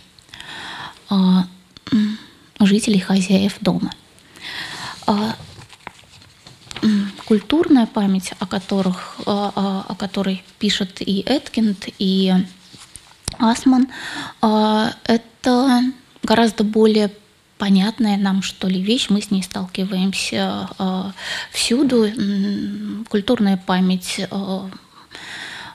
[2.59, 3.91] жителей хозяев дома.
[5.05, 5.35] А,
[7.25, 12.33] культурная память, о, которых, а, а, о которой пишет и Эткинд, и
[13.39, 13.87] Асман,
[14.41, 15.81] это
[16.21, 17.11] гораздо более
[17.57, 20.69] понятная нам, что ли, вещь, мы с ней сталкиваемся
[21.51, 22.07] всюду.
[23.09, 24.69] Культурная память а,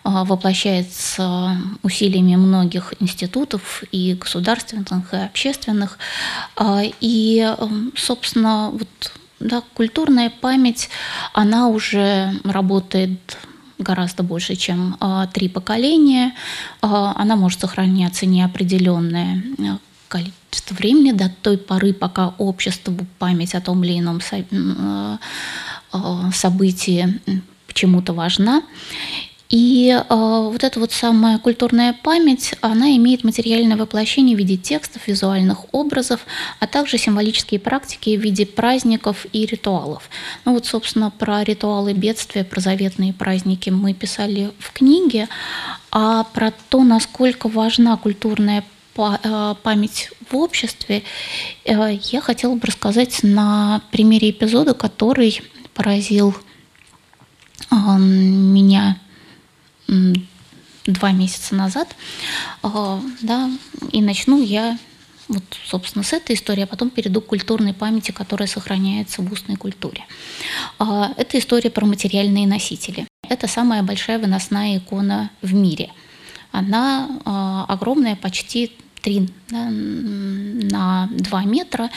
[0.08, 5.98] воплощается усилиями многих институтов и государственных, и общественных.
[6.56, 10.88] А, и, эм, собственно, вот, да, культурная память,
[11.32, 13.36] она уже работает
[13.78, 16.34] гораздо больше, чем а, три поколения.
[16.80, 23.84] Она может сохраняться неопределенное э, количество времени до той поры, пока обществу память о том
[23.84, 25.18] или ином э,
[25.92, 25.98] э,
[26.32, 27.20] событии
[27.66, 28.62] почему-то важна.
[29.48, 35.08] И э, вот эта вот самая культурная память, она имеет материальное воплощение в виде текстов,
[35.08, 36.20] визуальных образов,
[36.60, 40.10] а также символические практики в виде праздников и ритуалов.
[40.44, 45.28] Ну вот, собственно, про ритуалы бедствия, про заветные праздники мы писали в книге,
[45.90, 48.64] а про то, насколько важна культурная
[48.98, 51.04] э, память в обществе,
[51.64, 55.40] э, я хотела бы рассказать на примере эпизода, который
[55.72, 56.34] поразил
[57.70, 58.96] меня
[59.88, 61.94] два месяца назад,
[62.62, 63.50] а, да,
[63.92, 64.78] и начну я
[65.28, 69.56] вот, собственно, с этой истории, а потом перейду к культурной памяти, которая сохраняется в устной
[69.56, 70.04] культуре.
[70.78, 73.06] А, это история про материальные носители.
[73.28, 75.90] Это самая большая выносная икона в мире.
[76.50, 78.72] Она а, огромная, почти
[79.02, 81.90] 3 да, на 2 метра,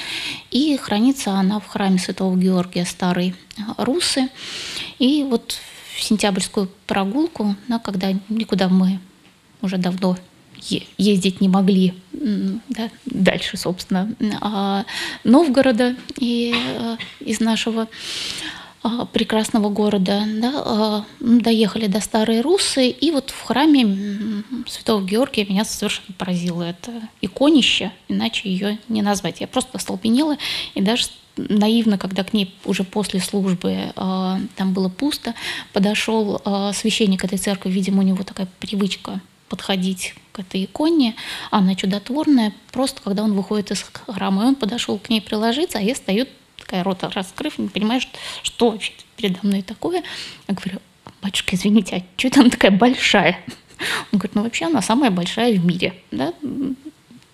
[0.52, 3.34] и хранится она в храме Святого Георгия Старой
[3.78, 4.28] Русы.
[5.00, 5.58] И вот
[6.04, 9.00] сентябрьскую прогулку, да, когда никуда мы
[9.62, 10.18] уже давно
[10.98, 14.86] ездить не могли да, дальше, собственно, а
[15.24, 17.88] Новгорода и э, из нашего
[18.84, 25.46] а, прекрасного города, да, а, доехали до Старой Русы, и вот в храме Святого Георгия
[25.46, 29.40] меня совершенно поразило это иконище, иначе ее не назвать.
[29.42, 30.38] Я просто остолбенела
[30.74, 31.06] и даже
[31.38, 35.34] наивно, когда к ней уже после службы э, там было пусто,
[35.74, 41.16] подошел э, священник этой церкви, видимо, у него такая привычка подходить к этой иконе,
[41.50, 45.82] она чудотворная, просто когда он выходит из храма, и он подошел к ней приложиться, а
[45.82, 46.26] я стою
[46.58, 48.02] такая рота раскрыв, не понимаю,
[48.44, 50.04] что, вообще передо мной такое.
[50.48, 50.80] Я говорю,
[51.22, 53.40] батюшка, извините, а что она такая большая?
[54.12, 55.96] Он говорит, ну вообще она самая большая в мире.
[56.12, 56.34] Да?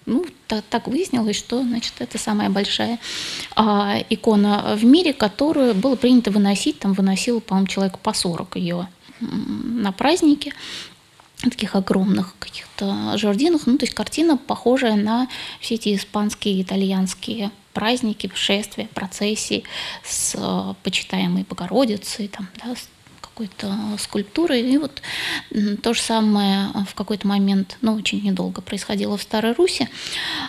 [0.07, 2.97] Ну, так, так выяснилось, что значит, это самая большая
[3.57, 8.87] а, икона в мире, которую было принято выносить, там выносил, по-моему, человек по 40 ее
[9.19, 10.53] на празднике
[11.41, 13.67] таких огромных каких-то жардинах.
[13.67, 15.27] Ну, то есть картина похожая на
[15.59, 19.63] все эти испанские, итальянские праздники, шествия, процессии
[20.03, 22.87] с э, почитаемой Богородицей, там, да, с
[23.37, 24.59] какой-то скульптуры.
[24.59, 25.01] И вот
[25.83, 29.87] то же самое в какой-то момент, ну, очень недолго происходило в Старой Руси.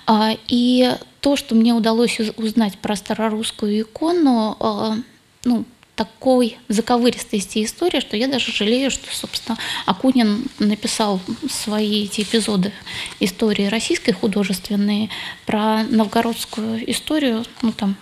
[0.07, 4.97] А, и то, что мне удалось узнать про старорусскую икону, а,
[5.45, 5.65] ну,
[5.97, 11.21] такой заковыристости истории, что я даже жалею, что, собственно, Акунин написал
[11.51, 12.73] свои эти эпизоды
[13.19, 15.11] истории российской художественной
[15.45, 17.97] про новгородскую историю, ну там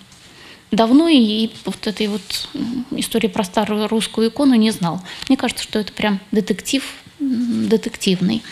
[0.71, 2.49] давно и вот этой вот
[2.91, 5.01] истории про старую русскую икону не знал.
[5.29, 6.85] Мне кажется, что это прям детектив
[7.19, 8.43] детективный.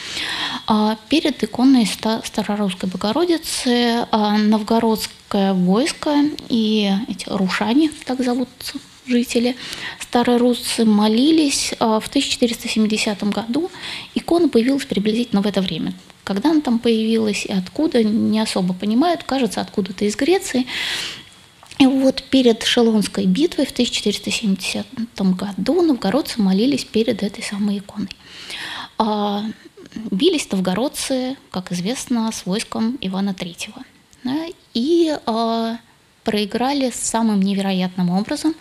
[0.67, 6.15] А перед иконой Старорусской Богородицы а, новгородское войско
[6.49, 9.57] и эти рушане, так зовутся жители
[10.01, 11.75] старорусцы, молились.
[11.79, 13.71] А, в 1470 году
[14.15, 15.93] икона появилась приблизительно в это время.
[16.25, 20.67] Когда она там появилась и откуда, не особо понимают, кажется, откуда-то из Греции.
[21.79, 24.87] И вот перед Шелонской битвой в 1470
[25.37, 28.16] году новгородцы молились перед этой самой иконой.
[28.99, 29.45] А
[30.11, 33.85] бились новгородцы, как известно, с войском Ивана III.
[34.72, 35.79] И а,
[36.22, 38.55] проиграли самым невероятным образом.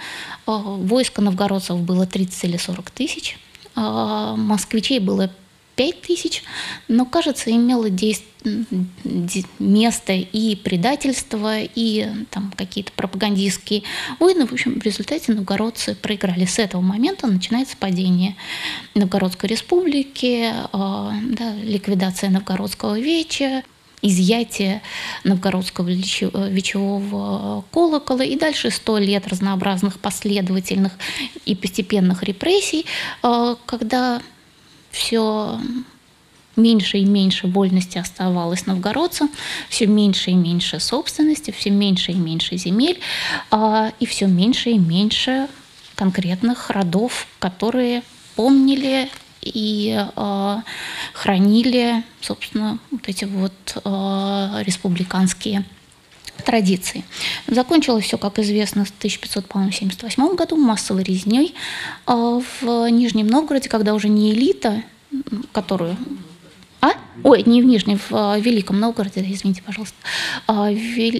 [0.46, 3.38] А, войско новгородцев было 30 или 40 тысяч,
[3.76, 5.32] а москвичей было
[5.76, 6.44] 5 тысяч,
[6.88, 8.26] но, кажется, имело действие
[9.60, 13.84] место и предательство, и там какие-то пропагандистские
[14.20, 14.46] войны.
[14.46, 16.46] В общем, в результате новгородцы проиграли.
[16.46, 18.36] С этого момента начинается падение
[18.96, 23.64] Новгородской республики, а, да, ликвидация Новгородского веча,
[24.04, 24.82] изъятие
[25.24, 30.92] новгородского вечевого колокола и дальше сто лет разнообразных последовательных
[31.46, 32.86] и постепенных репрессий,
[33.22, 34.22] а, когда
[34.94, 35.60] все
[36.56, 39.30] меньше и меньше вольности оставалось новгородцам,
[39.70, 43.00] все меньше и меньше собственности, все меньше и меньше земель,
[43.50, 45.48] а, и все меньше и меньше
[45.96, 48.04] конкретных родов, которые
[48.36, 49.10] помнили
[49.42, 50.58] и э,
[51.14, 55.66] хранили, собственно, вот эти вот э, республиканские
[56.44, 57.04] традиции.
[57.48, 61.56] Закончилось все, как известно, в 1578 году массовой резней
[62.08, 64.84] э, в Нижнем Новгороде, когда уже не элита,
[65.52, 65.98] которую
[66.84, 66.92] а?
[67.24, 69.96] Ой, не в Нижнем, в а, Великом Новгороде, извините, пожалуйста.
[70.48, 70.70] А,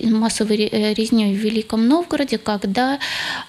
[0.04, 3.00] массовой э, резней в Великом Новгороде, когда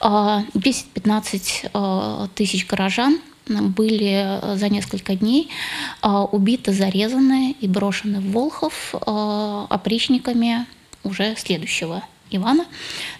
[0.00, 3.18] 10-15 а, тысяч горожан
[3.48, 5.50] были за несколько дней
[6.02, 10.66] убиты, зарезаны и брошены в Волхов опричниками
[11.04, 12.66] уже следующего Ивана,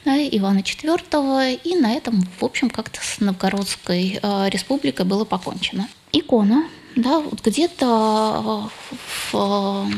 [0.05, 4.18] да, Ивана IV, и на этом, в общем, как-то с Новгородской
[4.49, 5.89] республикой было покончено.
[6.12, 6.64] Икона
[6.97, 8.70] да, вот где-то,
[9.32, 9.89] в,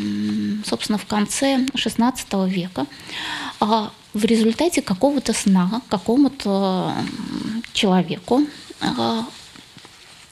[0.64, 2.86] собственно, в конце XVI века
[3.60, 6.94] а, в результате какого-то сна какому-то
[7.72, 8.42] человеку
[8.80, 9.26] а,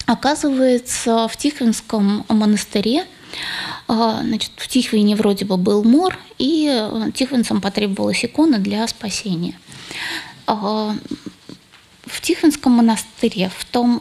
[0.07, 3.07] оказывается в Тихвинском монастыре
[3.87, 9.59] Значит, в Тихвине вроде бы был мор, и тихвинцам потребовалась икона для спасения.
[10.47, 10.97] В
[12.21, 14.01] Тихвинском монастыре, в том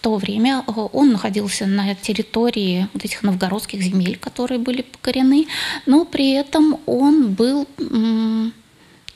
[0.00, 5.46] то время э, он находился на территории вот этих новгородских земель, которые были покорены,
[5.86, 7.66] но при этом он был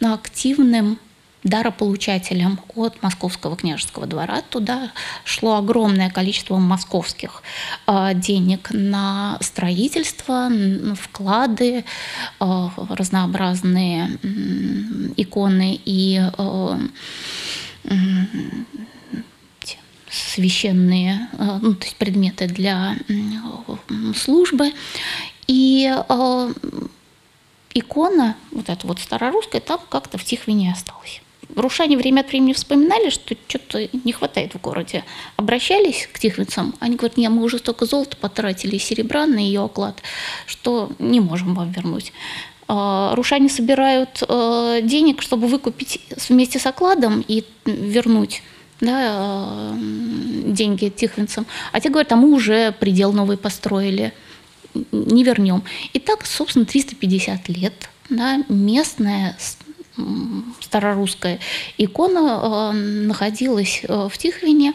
[0.01, 0.99] активным
[1.45, 4.42] дарополучателем от Московского княжеского двора.
[4.49, 4.90] Туда
[5.24, 7.42] шло огромное количество московских
[7.86, 10.51] э, денег на строительство,
[10.99, 11.84] вклады,
[12.40, 14.18] э, разнообразные
[15.16, 16.20] иконы и
[20.11, 22.97] священные э, ну, то есть предметы для
[24.16, 24.72] службы.
[25.47, 26.53] И э,
[27.74, 31.20] икона, вот эта вот старорусская, там как-то в Тихвине осталась.
[31.57, 35.05] Рушане время от времени вспоминали, что что-то не хватает в городе.
[35.36, 40.02] Обращались к тихвинцам, они говорят, нет, мы уже столько золота потратили, серебра на ее оклад,
[40.46, 42.12] что не можем вам вернуть.
[42.68, 44.22] Э, рушане собирают
[44.82, 48.42] денег, чтобы выкупить вместе с окладом и вернуть
[48.80, 49.74] да, э,
[50.46, 54.12] деньги тихвинцам, а те говорят, а мы уже предел новый построили,
[54.92, 55.62] не вернем.
[55.92, 59.36] И так, собственно, 350 лет да, местная
[60.61, 61.40] старорусская
[61.78, 62.76] икона э,
[63.07, 64.74] находилась э, в Тихвине,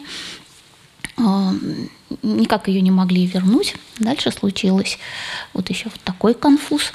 [2.22, 3.74] никак ее не могли вернуть.
[3.98, 4.98] Дальше случилось
[5.52, 6.92] вот еще вот такой конфуз.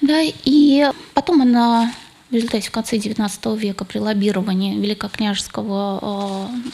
[0.00, 1.92] Да, и потом она
[2.30, 6.70] в результате в конце XIX века при лоббировании великокняжеского э,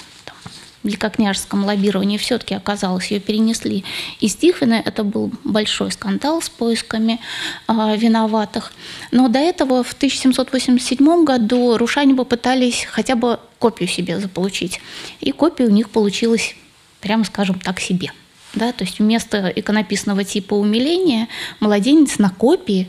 [0.86, 3.84] великокняжеском лоббировании все-таки оказалось, ее перенесли
[4.20, 4.82] из Тихвина.
[4.84, 7.20] Это был большой скандал с поисками
[7.68, 8.72] э, виноватых.
[9.10, 14.80] Но до этого в 1787 году рушане попытались хотя бы копию себе заполучить.
[15.20, 16.54] И копия у них получилась,
[17.00, 18.12] прямо скажем так, себе.
[18.54, 21.28] Да, то есть вместо иконописного типа умиления
[21.60, 22.88] младенец на копии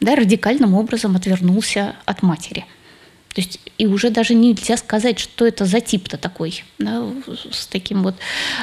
[0.00, 2.66] да, радикальным образом отвернулся от матери.
[3.34, 7.02] То есть и уже даже нельзя сказать, что это за тип-то такой, да,
[7.50, 8.14] с таким вот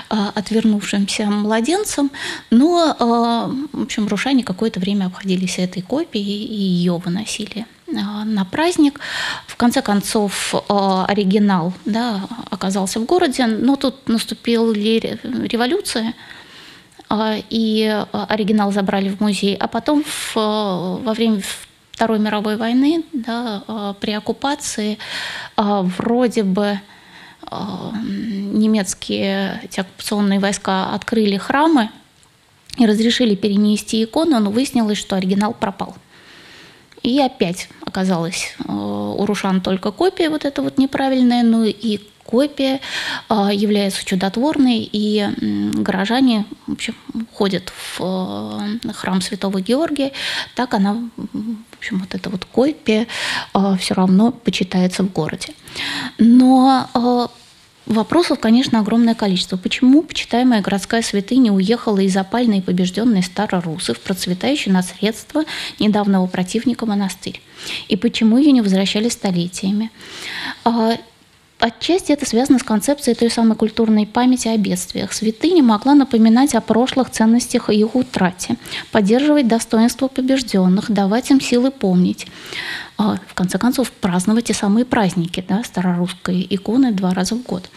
[0.10, 2.12] а, отвернувшимся младенцем.
[2.52, 8.46] Но, а, в общем, рушане какое-то время обходились этой копией и ее выносили а, на
[8.46, 9.00] праздник.
[9.48, 16.14] В конце концов, оригинал да, оказался в городе, но тут наступила революция,
[17.12, 21.42] и оригинал забрали в музей, а потом в, во время
[22.00, 24.98] Второй мировой войны, да, а, при оккупации
[25.58, 26.80] а, вроде бы
[27.42, 31.90] а, немецкие эти оккупационные войска открыли храмы
[32.78, 35.94] и разрешили перенести икону, но выяснилось, что оригинал пропал.
[37.04, 42.80] И опять оказалось у Рушан только копия вот эта вот неправильная, ну и копия
[43.28, 45.28] а, является чудотворной, и
[45.74, 46.96] горожане в общем,
[47.34, 48.00] ходят в
[48.86, 50.12] э, храм Святого Георгия,
[50.56, 53.08] так она, в общем, вот эта вот копия
[53.80, 55.54] все равно почитается в городе.
[56.20, 57.32] Но
[57.90, 59.58] Вопросов, конечно, огромное количество.
[59.58, 65.44] Почему почитаемая городская святыня уехала из опальной и побежденной Старорусы в процветающий на средства
[65.80, 67.42] недавнего противника монастырь?
[67.88, 69.90] И почему ее не возвращали столетиями?
[71.58, 75.12] Отчасти это связано с концепцией той самой культурной памяти о бедствиях.
[75.12, 78.56] Святыня могла напоминать о прошлых ценностях и их утрате,
[78.92, 82.28] поддерживать достоинство побежденных, давать им силы помнить.
[83.02, 87.70] А, в конце концов, праздновать те самые праздники да, старорусской иконы два раза в год.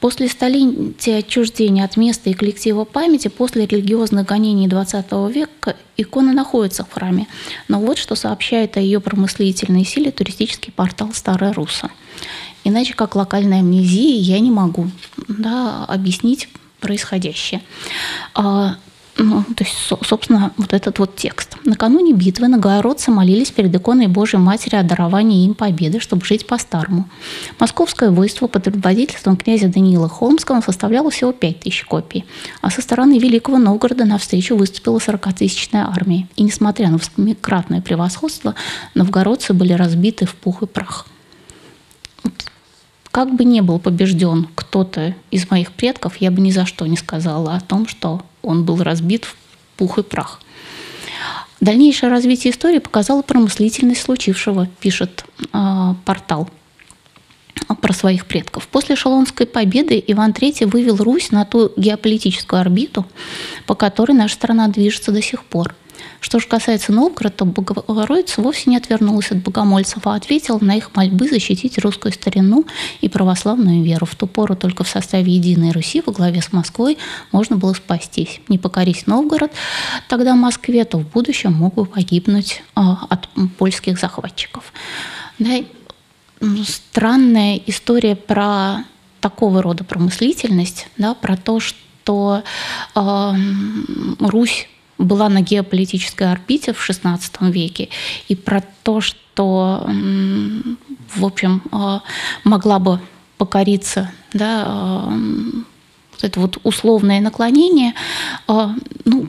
[0.00, 6.84] После столетия отчуждения от места и коллектива памяти, после религиозных гонений XX века, икона находится
[6.84, 7.26] в храме.
[7.68, 11.90] Но вот что сообщает о ее промыслительной силе туристический портал «Старая Руса».
[12.62, 14.90] Иначе как локальная амнезия я не могу
[15.26, 16.50] да, объяснить
[16.80, 17.62] происходящее.
[19.18, 21.56] Ну, то есть, собственно, вот этот вот текст.
[21.64, 27.08] Накануне битвы новгородцы молились перед иконой Божьей Матери о даровании им победы, чтобы жить по-старому.
[27.58, 32.26] Московское войство под предводительством князя Даниила Холмского составляло всего 5 тысяч копий,
[32.60, 36.28] а со стороны Великого Новгорода навстречу выступила 40-тысячная армия.
[36.36, 38.54] И несмотря на восьмикратное превосходство,
[38.94, 41.06] новгородцы были разбиты в пух и прах
[43.16, 46.98] как бы не был побежден кто-то из моих предков, я бы ни за что не
[46.98, 49.36] сказала о том, что он был разбит в
[49.76, 50.40] пух и прах.
[51.60, 56.48] Дальнейшее развитие истории показало промыслительность случившего, пишет э, портал
[57.80, 58.68] про своих предков.
[58.68, 63.06] После Шалонской победы Иван III вывел Русь на ту геополитическую орбиту,
[63.66, 65.74] по которой наша страна движется до сих пор–
[66.20, 70.94] что же касается Новгорода, то Богородица вовсе не отвернулась от богомольцев, а ответила на их
[70.94, 72.64] мольбы защитить русскую старину
[73.00, 74.06] и православную веру.
[74.06, 76.98] В ту пору только в составе Единой Руси во главе с Москвой
[77.32, 78.40] можно было спастись.
[78.48, 79.52] Не покорить Новгород
[80.08, 84.72] тогда Москве, то в будущем мог бы погибнуть а, от польских захватчиков.
[85.38, 85.50] Да,
[86.64, 88.84] странная история про
[89.20, 92.42] такого рода промыслительность, да, про то, что
[92.94, 93.32] э,
[94.20, 94.68] Русь
[94.98, 97.20] была на геополитической орбите в XVI
[97.50, 97.88] веке,
[98.28, 99.86] и про то, что,
[101.14, 102.02] в общем, а,
[102.44, 103.00] могла бы
[103.36, 105.08] покориться, да,
[106.12, 107.94] вот это вот условное наклонение,
[108.46, 108.74] а,
[109.04, 109.28] ну,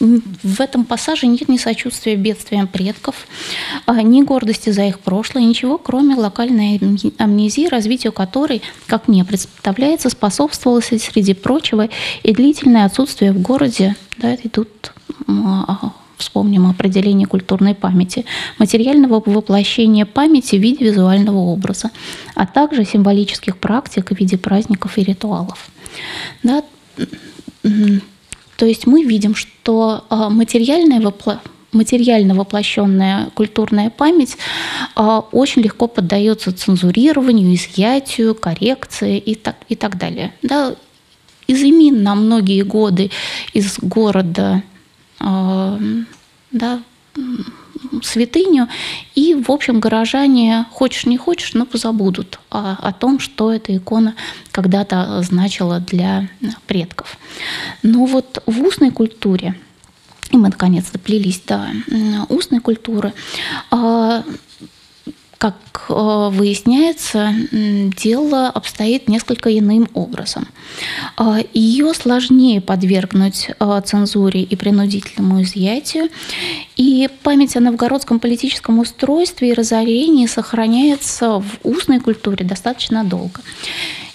[0.00, 3.26] в этом пассаже нет ни сочувствия бедствиям предков,
[3.86, 6.80] а, ни гордости за их прошлое, ничего, кроме локальной
[7.18, 11.88] амнезии, развитию которой, как мне представляется, способствовало среди прочего
[12.22, 13.94] и длительное отсутствие в городе.
[14.16, 14.92] Да, и тут
[15.28, 18.24] а, вспомним определение культурной памяти,
[18.58, 21.90] материального воплощения памяти в виде визуального образа,
[22.34, 25.68] а также символических практик в виде праздников и ритуалов.
[26.42, 26.62] Да,
[28.60, 31.40] то есть мы видим, что а, материальная вопло
[31.72, 34.36] материально воплощенная культурная память
[34.94, 40.34] а, очень легко поддается цензурированию, изъятию, коррекции и так, и так далее.
[40.42, 40.74] Да,
[41.48, 43.10] изыми на многие годы
[43.54, 44.62] из города
[45.20, 45.78] а,
[46.52, 46.82] да,
[48.02, 48.68] святыню,
[49.14, 54.14] и, в общем, горожане, хочешь не хочешь, но позабудут о, о том, что эта икона
[54.52, 56.28] когда-то значила для
[56.66, 57.18] предков.
[57.82, 59.54] Но вот в устной культуре,
[60.30, 61.68] и мы наконец доплелись до
[62.28, 63.12] устной культуры,
[63.70, 64.22] а,
[65.40, 65.56] как
[65.88, 70.46] э, выясняется, дело обстоит несколько иным образом.
[71.18, 76.10] Э, Ее сложнее подвергнуть э, цензуре и принудительному изъятию,
[76.76, 83.40] и память о новгородском политическом устройстве и разорении сохраняется в устной культуре достаточно долго.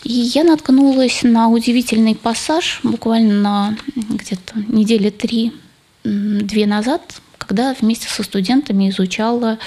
[0.04, 7.02] И я наткнулась на удивительный пассаж буквально где-то недели три-две назад,
[7.40, 9.58] когда вместе со студентами изучала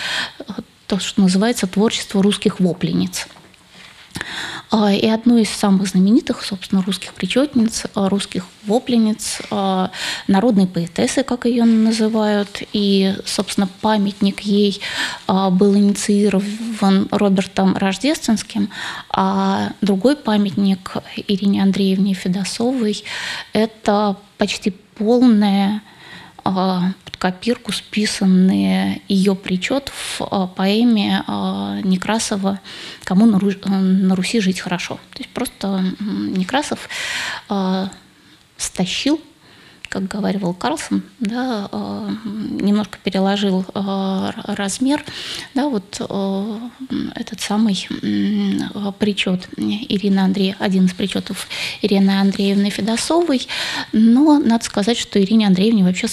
[0.88, 3.28] то, что называется творчество русских вопленниц.
[4.70, 9.90] А, и одной из самых знаменитых, собственно, русских причетниц, а, русских вопленниц, а,
[10.26, 14.80] народной поэтессы, как ее называют, и, собственно, памятник ей
[15.26, 18.70] был инициирован Робертом Рождественским,
[19.10, 20.94] а другой памятник
[21.26, 23.04] Ирине Андреевне Федосовой–
[23.52, 25.82] это почти полная
[27.18, 32.60] копирку списанные ее причет в а, поэме а, Некрасова
[33.04, 34.98] «Кому на Руси жить хорошо».
[35.12, 36.88] То есть просто Некрасов
[38.56, 39.20] стащил
[39.90, 41.70] как говорил Карлсон, да,
[42.22, 45.02] немножко переложил размер,
[45.54, 45.94] да, вот
[47.14, 47.88] этот самый
[48.98, 51.48] причет Ирины Андреевны, один из причетов
[51.80, 53.48] Ирины Андреевны Федосовой,
[53.92, 56.06] но надо сказать, что Ирине Андреевне вообще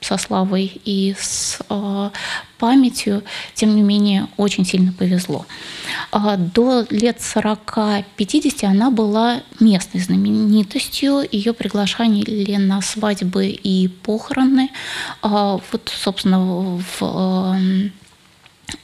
[0.00, 2.10] со славой и с э,
[2.58, 3.22] памятью,
[3.54, 5.46] тем не менее, очень сильно повезло.
[6.12, 14.70] Э, до лет 40-50 она была местной знаменитостью, ее приглашали на свадьбы и похороны.
[15.22, 17.58] Э, вот, собственно, в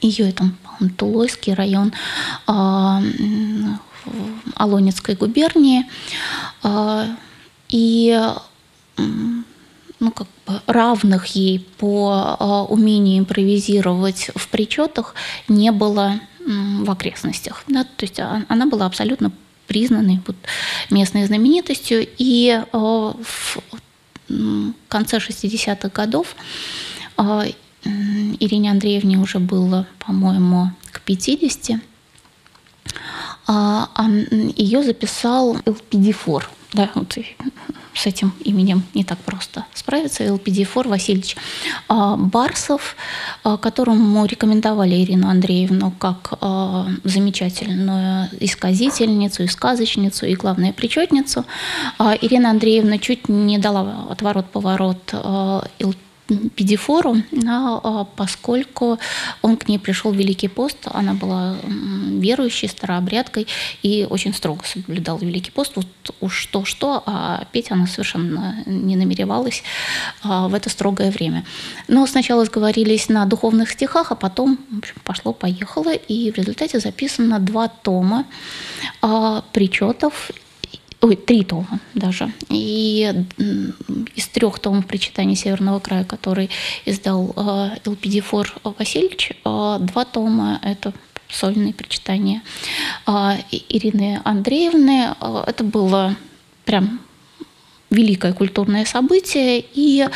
[0.01, 0.57] ее этом
[0.97, 1.91] Тулойский район
[4.55, 5.85] Алонецкой губернии.
[7.69, 8.19] И
[9.99, 15.13] ну, как бы равных ей по а, умению импровизировать в причетах
[15.47, 17.63] не было в окрестностях.
[17.67, 17.83] Да?
[17.83, 19.31] То есть а, она была абсолютно
[19.67, 20.35] признанной вот,
[20.89, 22.07] местной знаменитостью.
[22.17, 23.57] И а, в
[24.87, 26.35] конце 60-х годов
[27.83, 31.81] Ирине Андреевне уже было, по-моему, к 50.
[34.55, 36.43] Ее записал LPD-4.
[36.73, 37.17] Да, вот
[37.99, 40.23] с этим именем не так просто справиться.
[40.23, 41.35] ЛПД-4 Васильевич
[41.87, 42.95] а, Барсов,
[43.43, 51.45] а, которому рекомендовали Ирину Андреевну как а, замечательную исказительницу, и сказочницу и, главное, причетницу.
[51.99, 56.08] Ирина Андреевна чуть не дала отворот-поворот ЛПД
[56.55, 57.17] педифору,
[57.47, 58.99] а, поскольку
[59.41, 63.47] он к ней пришел в Великий пост, она была верующей, старообрядкой
[63.83, 65.73] и очень строго соблюдала Великий пост.
[65.75, 65.87] Вот
[66.19, 69.63] уж то-что, а петь она совершенно не намеревалась
[70.23, 71.45] а, в это строгое время.
[71.87, 74.59] Но сначала сговорились на духовных стихах, а потом
[75.03, 78.25] пошло-поехало, и в результате записано два тома
[79.01, 80.31] а, причетов
[81.01, 82.31] ой, три тома даже.
[82.49, 83.13] И
[84.15, 86.49] из трех томов причитаний Северного края, который
[86.85, 90.93] издал э, ЛПД-4 Васильевич, э, два тома– это
[91.29, 92.41] сольные причитания
[93.07, 93.11] э,
[93.69, 95.15] Ирины Андреевны.
[95.47, 96.15] Это было
[96.65, 96.99] прям
[97.89, 99.65] великое культурное событие.
[99.73, 100.07] И,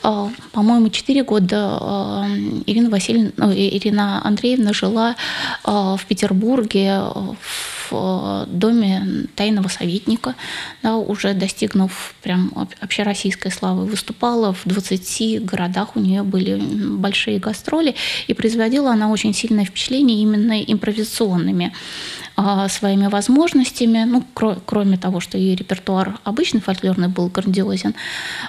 [0.00, 2.26] по-моему, четыре года
[2.64, 5.14] Ирина, Васильевна, Ирина Андреевна жила
[5.62, 10.34] в Петербурге в в э, доме тайного советника,
[10.82, 17.94] да, уже достигнув прям общероссийской славы, выступала в 20 городах, у нее были большие гастроли,
[18.26, 21.72] и производила она очень сильное впечатление именно импровизационными
[22.36, 27.94] а, своими возможностями, ну, кро- кроме того, что ее репертуар обычный фольклорный был грандиозен,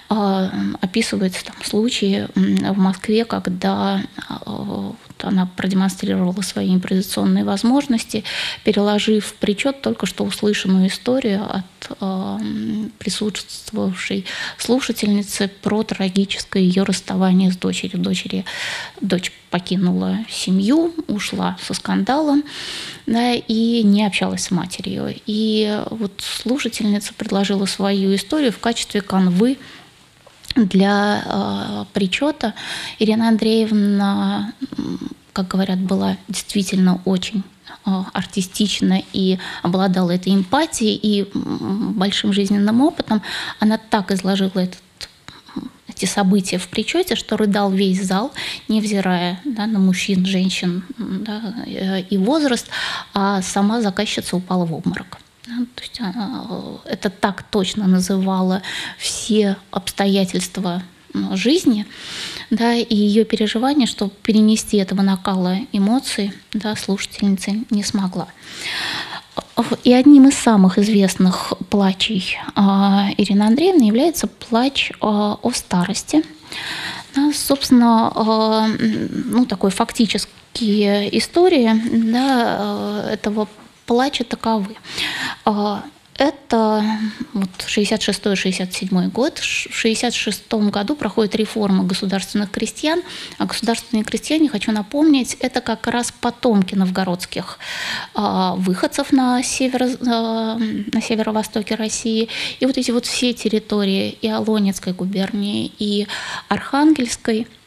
[0.09, 4.93] а, описываются там случаи в Москве, когда а,
[5.24, 8.24] она продемонстрировала свои импровизационные возможности,
[8.63, 12.38] переложив в причет только что услышанную историю от э,
[12.99, 14.26] присутствовавшей
[14.57, 17.99] слушательницы про трагическое ее расставание с дочерью.
[17.99, 18.45] Дочери,
[19.01, 22.43] дочь покинула семью, ушла со скандалом
[23.07, 25.15] да, и не общалась с матерью.
[25.26, 29.57] И вот слушательница предложила свою историю в качестве канвы
[30.55, 32.53] для э, причета
[32.97, 34.53] Ирина Андреевна,
[35.33, 37.43] как говорят, была действительно очень
[37.85, 43.21] э, артистична и обладала этой эмпатией и большим жизненным опытом.
[43.59, 44.79] Она так изложила этот
[45.87, 48.31] эти события в причете, что рыдал весь зал,
[48.69, 52.67] невзирая да, на мужчин, женщин да, э, и возраст,
[53.13, 55.17] а сама заказчица упала в обморок.
[55.75, 58.61] То есть э, это так точно называла
[58.97, 60.83] все обстоятельства
[61.33, 61.85] жизни,
[62.49, 68.27] да, и ее переживания, чтобы перенести этого накала эмоций, да, слушательница не смогла.
[69.83, 76.23] И одним из самых известных плачей а, Ирины Андреевны является плач а, о старости.
[77.15, 81.71] Да, собственно, а, ну, такой фактические истории
[82.11, 83.47] да, этого
[83.89, 84.75] плача таковы.
[86.19, 86.85] Это
[87.33, 89.39] вот 66-67 год.
[89.39, 93.01] В 66 году проходит реформа государственных крестьян.
[93.39, 97.57] А государственные крестьяне, хочу напомнить, это как раз потомки новгородских
[98.15, 99.97] э, выходцев на, северо, э,
[100.93, 102.27] на северо-востоке России.
[102.59, 106.05] И вот эти вот все территории и Алонецкой губернии, и
[106.49, 107.47] Архангельской–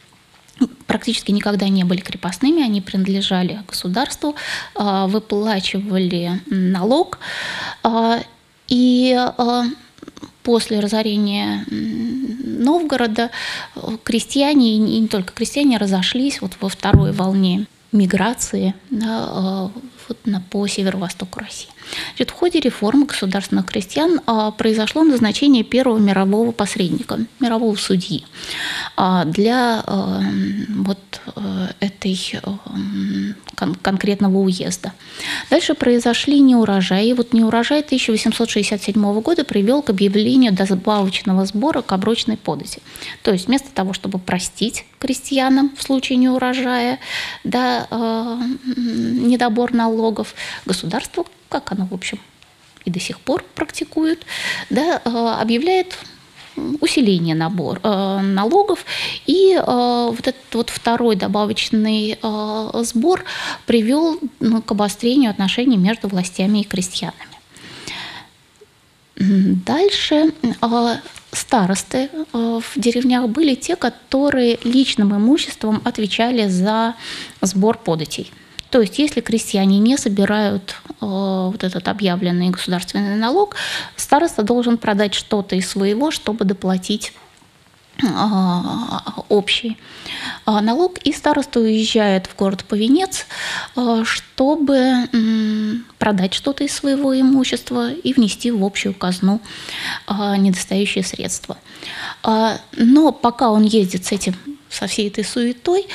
[0.87, 4.35] практически никогда не были крепостными, они принадлежали государству,
[4.75, 7.19] выплачивали налог,
[8.73, 9.63] и э,
[10.43, 13.31] после разорения Новгорода
[13.77, 18.75] э, крестьяне, и не только крестьяне, разошлись вот во второй волне миграции
[20.09, 21.69] вот на, по северо-востоку России.
[22.11, 28.25] Значит, в ходе реформы государственных крестьян а, произошло назначение первого мирового посредника, мирового судьи
[28.97, 30.23] а, для а,
[30.69, 30.99] вот
[31.35, 32.59] а, этой а,
[33.55, 34.93] кон- конкретного уезда.
[35.51, 37.13] Дальше произошли неурожаи.
[37.13, 42.81] Вот неурожай 1867 года привел к объявлению добавочного сбора к оброчной подати.
[43.23, 47.01] То есть вместо того, чтобы простить крестьянам в случае неурожая,
[47.43, 48.39] да, э,
[48.77, 49.92] недобор налогов,
[50.65, 52.19] государство как оно, в общем,
[52.85, 54.25] и до сих пор практикует,
[54.71, 55.09] да, э,
[55.41, 55.99] объявляет
[56.81, 58.85] усиление набор, э, налогов.
[59.27, 63.25] И э, вот этот вот второй добавочный э, сбор
[63.67, 67.17] привел ну, к обострению отношений между властями и крестьянами.
[69.17, 70.97] Дальше э,
[71.33, 76.95] старосты э, в деревнях были те, которые личным имуществом отвечали за
[77.43, 78.33] сбор податей.
[78.73, 83.55] То есть, если крестьяне не собирают э, вот этот объявленный государственный налог,
[83.97, 87.13] староста должен продать что-то из своего, чтобы доплатить
[88.03, 88.07] э,
[89.29, 89.77] общий
[90.47, 93.27] э, налог, и староста уезжает в город Повенец,
[93.77, 95.07] э, чтобы
[95.99, 99.43] продать что-то из своего имущества и внести в общую казну
[100.09, 101.59] недостающие средства.
[102.25, 104.35] Но пока он ездит с этим,
[104.71, 105.87] со всей этой суетой,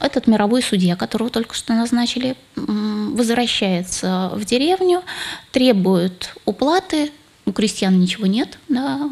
[0.00, 5.02] этот мировой судья, которого только что назначили, возвращается в деревню,
[5.52, 7.10] требует уплаты,
[7.44, 9.08] у крестьян ничего нет, да,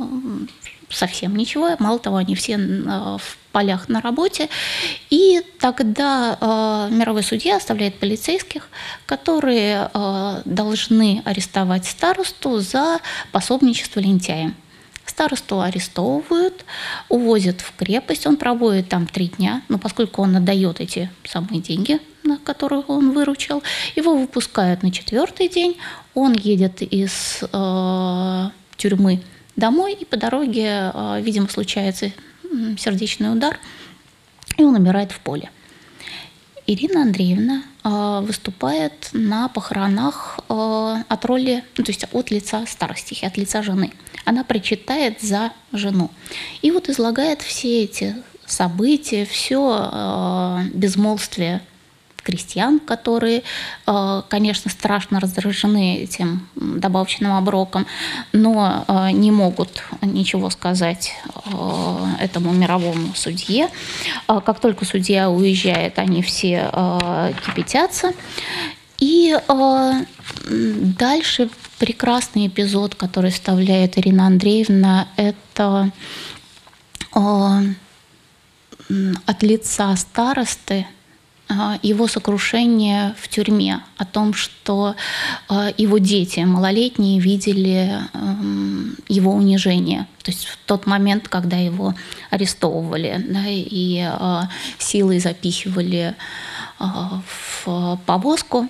[0.90, 4.48] совсем ничего, мало того, они все в полях на работе,
[5.10, 8.68] и тогда э, мировой судья оставляет полицейских,
[9.06, 12.98] которые э, должны арестовать старосту за
[13.30, 14.56] пособничество лентяям.
[15.14, 16.64] Старосту арестовывают,
[17.08, 22.00] увозят в крепость, он проводит там три дня, но поскольку он отдает эти самые деньги,
[22.24, 23.62] на которые он выручил,
[23.94, 25.76] его выпускают на четвертый день,
[26.14, 29.20] он едет из э, тюрьмы
[29.54, 32.10] домой, и по дороге, э, видимо, случается
[32.76, 33.60] сердечный удар,
[34.56, 35.48] и он умирает в поле.
[36.66, 43.26] Ирина Андреевна э, выступает на похоронах э, от роли, ну, то есть от лица старостихи,
[43.26, 43.92] от лица жены.
[44.24, 46.10] Она причитает за жену.
[46.62, 51.60] И вот излагает все эти события, все э, безмолвствие
[52.24, 53.42] крестьян, которые,
[53.86, 57.86] э, конечно, страшно раздражены этим добавочным оброком,
[58.32, 63.68] но э, не могут ничего сказать э, этому мировому судье.
[64.26, 66.70] Как только судья уезжает, они все
[67.44, 68.12] кипятятся.
[68.98, 69.36] И
[70.48, 75.90] дальше прекрасный эпизод, который вставляет Ирина Андреевна, это
[79.26, 80.86] от лица старосты
[81.82, 84.96] его сокрушение в тюрьме, о том, что
[85.48, 90.06] а, его дети малолетние видели эм, его унижение.
[90.22, 91.94] То есть в тот момент, когда его
[92.30, 96.14] арестовывали да, и а, силой запихивали
[96.78, 98.68] в повозку.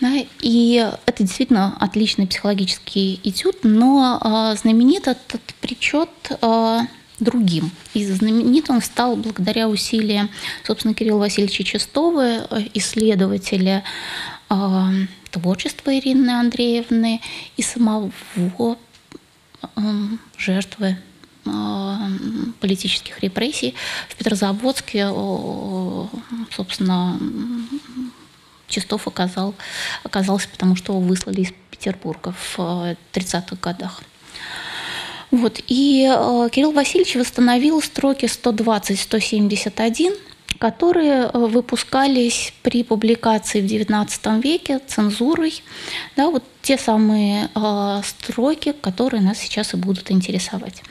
[0.00, 6.10] Да, и это действительно отличный психологический этюд, но знаменит этот причет
[7.20, 7.70] другим.
[7.94, 10.30] И знаменит он стал благодаря усилиям,
[10.64, 13.84] собственно, Кирилла Васильевича Чистова, э, исследователя
[14.50, 14.54] э,
[15.30, 17.20] творчества Ирины Андреевны
[17.56, 18.76] и самого э,
[20.36, 20.96] жертвы
[21.44, 21.96] э,
[22.60, 23.74] политических репрессий.
[24.08, 26.04] В Петрозаводске, э,
[26.50, 27.18] собственно,
[28.68, 29.54] Чистов оказал,
[30.04, 34.02] оказался, потому что его выслали из Петербурга в 30-х годах.
[35.30, 35.60] Вот.
[35.66, 40.16] И э, Кирилл Васильевич восстановил строки 120-171,
[40.58, 45.62] которые э, выпускались при публикации в XIX веке цензурой.
[46.16, 50.82] Да, вот те самые э, строки, которые нас сейчас и будут интересовать.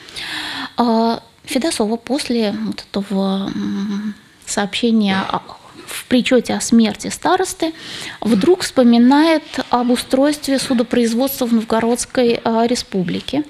[0.78, 3.52] Э, Федосова после вот этого
[4.46, 5.24] сообщения
[5.88, 7.74] в причете о смерти старосты
[8.22, 13.44] вдруг вспоминает об устройстве судопроизводства в Новгородской э, республике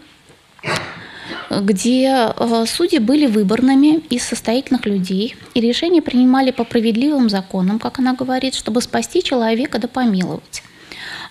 [1.49, 7.99] где э, судьи были выборными из состоятельных людей, и решения принимали по справедливым законам, как
[7.99, 10.63] она говорит, чтобы спасти человека да помиловать.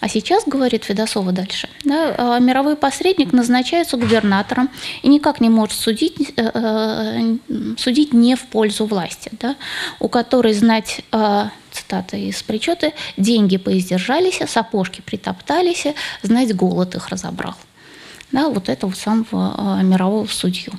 [0.00, 4.68] А сейчас, говорит Федосова дальше, да, а, мировой посредник назначается губернатором
[5.02, 7.36] и никак не может судить, э, э,
[7.78, 9.56] судить не в пользу власти, да,
[9.98, 15.86] у которой знать э, цитата из причета, деньги поиздержались, сапожки притоптались,
[16.22, 17.54] знать голод их разобрал
[18.32, 20.72] да, вот этого самого э, мирового судью.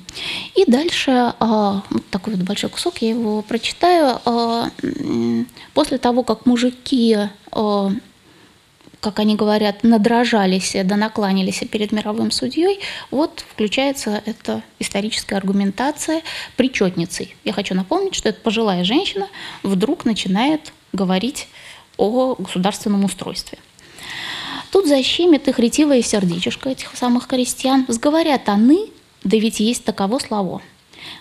[0.54, 4.20] И дальше э, вот такой вот большой кусок, я его прочитаю.
[5.74, 7.16] После того, как мужики
[9.00, 12.80] как они говорят, надрожались, да накланялись перед мировым судьей,
[13.10, 16.22] вот включается эта историческая аргументация
[16.56, 17.36] причетницей.
[17.44, 19.28] Я хочу напомнить, что эта пожилая женщина
[19.62, 21.48] вдруг начинает говорить
[21.96, 23.58] о государственном устройстве.
[24.70, 27.86] Тут защемит их ретивое сердечко этих самых крестьян.
[27.88, 28.92] Сговорят они,
[29.24, 30.60] да ведь есть таково слово.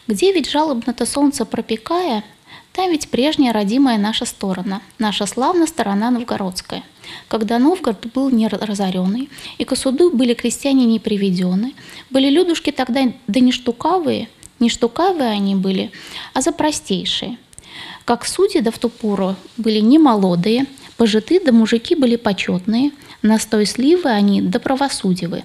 [0.07, 2.23] Где ведь жалобно-то солнце пропекая,
[2.73, 6.83] там ведь прежняя родимая наша сторона, наша славная сторона новгородская.
[7.29, 11.73] Когда Новгород был не разоренный, и к суду были крестьяне не приведены,
[12.09, 14.27] были людушки тогда да не штукавые,
[14.59, 15.91] не штукавые они были,
[16.33, 17.37] а за простейшие.
[18.03, 20.65] Как судьи да в ту пору были не молодые,
[20.97, 22.91] пожиты да мужики были почетные–
[23.21, 25.43] Настой сливы они да правосудивы.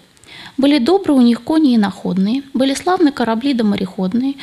[0.58, 4.34] Были добры у них кони и находные, были славны корабли да мореходные.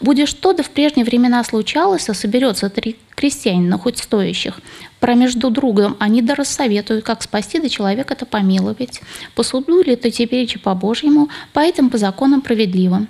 [0.00, 4.60] Будешь что да в прежние времена случалось, а соберется три крестьянина, хоть стоящих.
[5.00, 9.02] Про между другом они да рассоветуют, как спасти да человека-то помиловать.
[9.34, 13.08] По суду ли то теперь по Божьему, по этим по законам справедливым.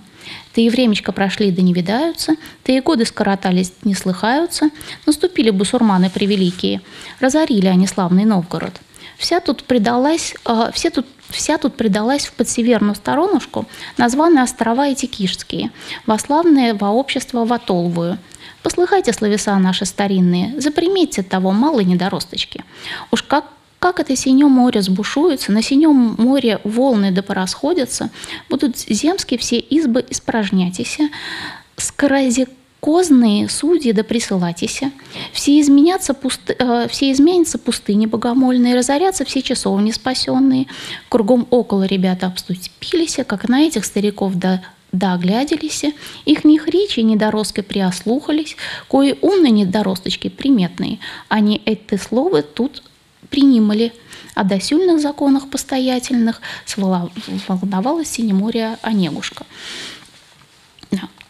[0.53, 4.71] Ты и времечко прошли, да не видаются, ты и годы скоротались, не слыхаются.
[5.07, 6.83] Наступили бусурманы превеликие,
[7.21, 8.75] разорили они славный Новгород–
[9.19, 13.67] Вся тут предалась, э, все тут Вся тут предалась в подсеверную сторонушку,
[13.99, 15.71] названные острова Этикишские,
[16.07, 18.19] во славное во общество Ватолвую.
[18.63, 22.65] Послыхайте словеса наши старинные, заприметьте того малой недоросточки.
[23.11, 23.45] Уж как
[23.79, 28.11] как это синее море сбушуется, на синем море волны да порасходятся,
[28.51, 31.11] будут земские все избы испражнятися,
[31.77, 32.49] скорозек
[32.81, 34.93] Козные судьи да присылатися,
[35.33, 40.67] все, изменятся пусты, э, все изменятся пустыни богомольные, разорятся все часовни спасенные.
[41.09, 45.85] Кругом около ребята обступились, как на этих стариков да да огляделись,
[46.25, 48.57] их них речи недоростки приослухались,
[48.89, 50.99] кои умные недоросточки приметные,
[51.29, 52.83] они эти слова тут
[53.29, 53.93] принимали,
[54.35, 59.45] о досюльных законах постоятельных сволновалась Синеморье Онегушка.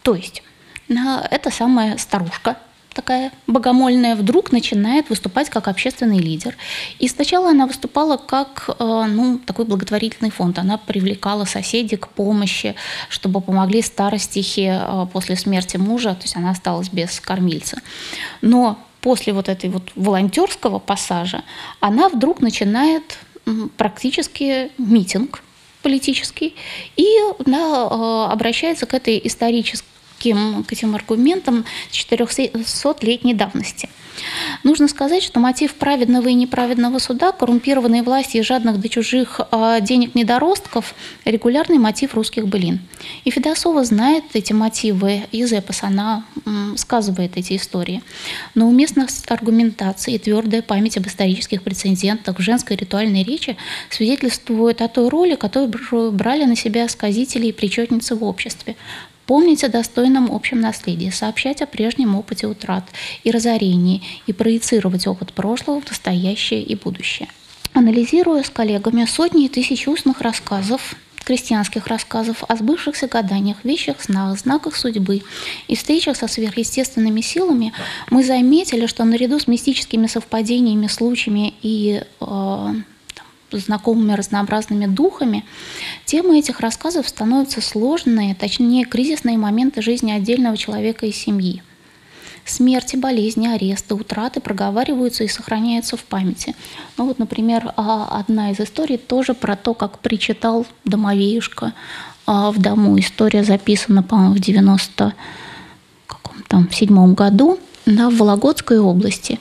[0.03, 0.43] То есть
[0.89, 2.57] эта самая старушка,
[2.93, 6.57] такая богомольная, вдруг начинает выступать как общественный лидер.
[6.97, 10.59] И сначала она выступала как э, ну, такой благотворительный фонд.
[10.59, 12.75] Она привлекала соседей к помощи,
[13.09, 17.77] чтобы помогли старостихе э, после смерти мужа, то есть она осталась без кормильца.
[18.41, 21.43] Но после вот этой вот волонтерского пассажа
[21.79, 23.17] она вдруг начинает
[23.77, 25.41] практически митинг
[25.81, 26.55] политический
[26.97, 27.07] и
[27.45, 29.85] да, э, обращается к этой исторической
[30.19, 33.89] таким, к этим аргументам 400-летней давности.
[34.63, 39.79] Нужно сказать, что мотив праведного и неправедного суда, коррумпированной власти и жадных до чужих а,
[39.79, 40.93] денег недоростков–
[41.25, 42.79] регулярный мотив русских былин.
[43.23, 46.25] И Федосова знает эти мотивы из эпоса, она
[46.75, 48.01] сказывает эти истории.
[48.55, 53.57] Но уместность аргументации и твердая память об исторических прецедентах в женской ритуальной речи
[53.89, 58.75] свидетельствуют о той роли, которую брали на себя сказители и причетницы в обществе,
[59.29, 62.83] Помнить о достойном общем наследии, сообщать о прежнем опыте утрат
[63.23, 67.29] и разорении и проецировать опыт прошлого в настоящее и будущее.
[67.73, 74.35] Анализируя с коллегами сотни и тысячи устных рассказов, крестьянских рассказов о сбывшихся гаданиях, вещах снах,
[74.39, 75.21] знаках судьбы
[75.67, 77.71] и встречах со сверхъестественными силами,
[78.09, 82.73] мы заметили, что наряду с мистическими совпадениями, случаями и э,
[83.51, 85.45] знакомыми разнообразными духами,
[86.05, 91.63] темы этих рассказов становятся сложные, точнее кризисные моменты жизни отдельного человека и семьи.
[92.45, 96.55] Смерти, болезни, аресты, утраты проговариваются и сохраняются в памяти.
[96.97, 101.73] Ну вот, например, а, одна из историй тоже про то, как причитал домовеюшка
[102.25, 102.97] а, в дому.
[102.99, 105.13] История записана, по-моему, в 90
[106.07, 107.59] каком там, седьмом году
[107.95, 109.39] да, в Вологодской области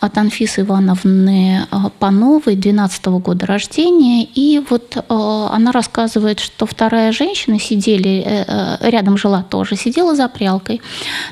[0.00, 4.24] от Анфисы Ивановны а, Пановой 12 года рождения.
[4.24, 8.44] И вот э, она рассказывает, что вторая женщина сидели, э,
[8.80, 10.80] э, рядом жила тоже, сидела за прялкой,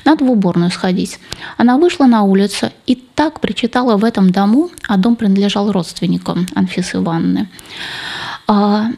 [0.04, 1.18] надо в уборную сходить.
[1.56, 6.98] Она вышла на улицу и так причитала в этом дому, а дом принадлежал родственникам Анфисы
[6.98, 7.48] Ивановны.
[8.46, 8.88] А,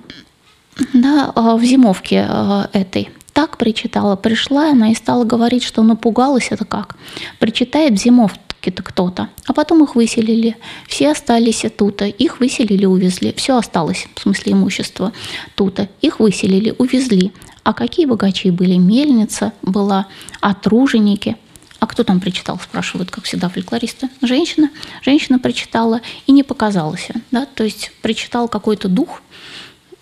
[0.92, 2.28] да, в зимовке
[2.72, 4.16] этой так причитала.
[4.16, 6.96] Пришла она и стала говорить, что напугалась это как.
[7.38, 9.28] Причитает в зимовке-то кто-то.
[9.44, 10.56] А потом их выселили.
[10.88, 12.00] Все остались тут.
[12.00, 13.34] Их выселили, увезли.
[13.36, 15.12] Все осталось, в смысле имущества
[15.56, 15.80] тут.
[16.00, 17.32] Их выселили, увезли.
[17.64, 18.76] А какие богачи были?
[18.76, 20.06] Мельница была,
[20.40, 21.36] отруженики.
[21.80, 24.08] А кто там причитал, спрашивают, как всегда, фольклористы.
[24.22, 24.70] Женщина.
[25.02, 27.08] Женщина причитала и не показалась.
[27.30, 27.46] Да?
[27.46, 29.20] То есть причитал какой-то дух,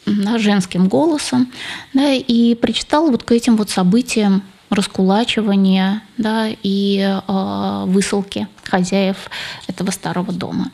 [0.07, 1.53] женским голосом,
[1.95, 9.17] да, и прочитала вот к этим вот событиям раскулачивания да, и э, высылки хозяев
[9.69, 10.71] этого старого дома.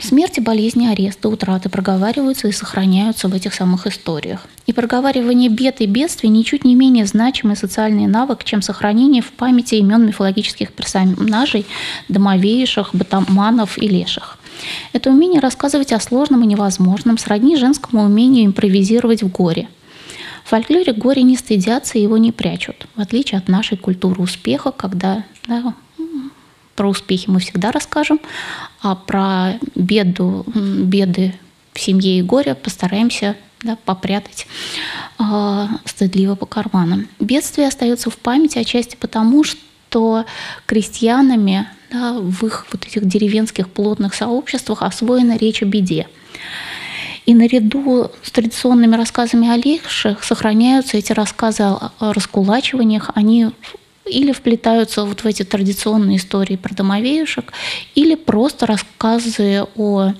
[0.00, 4.46] Смерти, болезни, аресты, утраты проговариваются и сохраняются в этих самых историях.
[4.66, 9.76] И проговаривание бед и бедствий ничуть не менее значимый социальный навык, чем сохранение в памяти
[9.76, 11.66] имен мифологических персонажей,
[12.08, 14.38] домовейших, батаманов и леших.
[14.92, 19.68] Это умение рассказывать о сложном и невозможном сродни женскому умению импровизировать в горе.
[20.44, 24.70] В фольклоре горе не стыдятся и его не прячут, в отличие от нашей культуры успеха,
[24.70, 25.74] когда да,
[26.76, 28.20] про успехи мы всегда расскажем,
[28.82, 31.34] а про беду, беды
[31.72, 34.46] в семье и горе постараемся да, попрятать
[35.18, 37.08] э, стыдливо по карманам.
[37.18, 40.24] Бедствие остается в памяти отчасти потому, что
[40.66, 46.06] крестьянами да, в их вот этих деревенских плотных сообществах освоена речь о беде.
[47.24, 53.50] И наряду с традиционными рассказами о леших сохраняются эти рассказы о раскулачиваниях, они
[54.04, 57.52] или вплетаются вот в эти традиционные истории про домовеюшек,
[57.96, 60.12] или просто рассказы о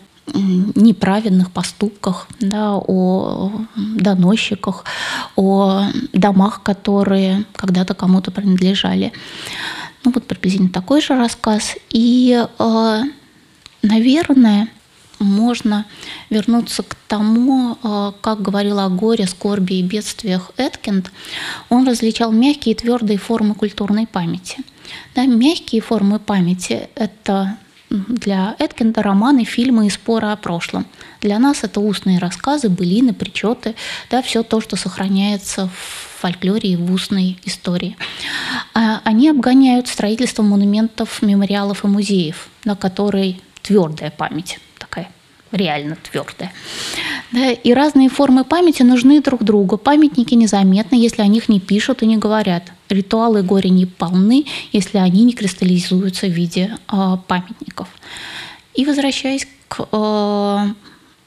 [0.74, 4.85] неправедных поступках, да, о доносчиках,
[5.37, 9.12] о домах, которые когда-то кому-то принадлежали.
[10.07, 11.75] Ну вот приблизительно такой же рассказ.
[11.91, 13.03] И, э,
[13.83, 14.69] наверное,
[15.19, 15.85] можно
[16.31, 21.11] вернуться к тому, э, как говорил о горе, скорби и бедствиях Эткинд.
[21.71, 24.59] Он различал мягкие и твердые формы культурной памяти.
[25.17, 27.59] Да, мягкие формы памяти– это
[27.91, 30.87] для Эткинда романы, фильмы и споры о прошлом.
[31.21, 33.75] Для нас это устные рассказы, былины, причеты,
[34.09, 37.97] да, все то, что сохраняется в фольклоре и в устной истории.
[38.74, 45.09] А они обгоняют строительство монументов, мемориалов и музеев, на которые твердая память, такая
[45.53, 46.53] реально твердая.
[47.33, 49.79] Да, и разные формы памяти нужны друг другу.
[49.79, 52.64] Памятники незаметны, если о них не пишут и не говорят.
[52.89, 57.89] Ритуалы горя не полны, если они не кристаллизуются в виде э, памятников.
[58.74, 60.66] И возвращаясь к э,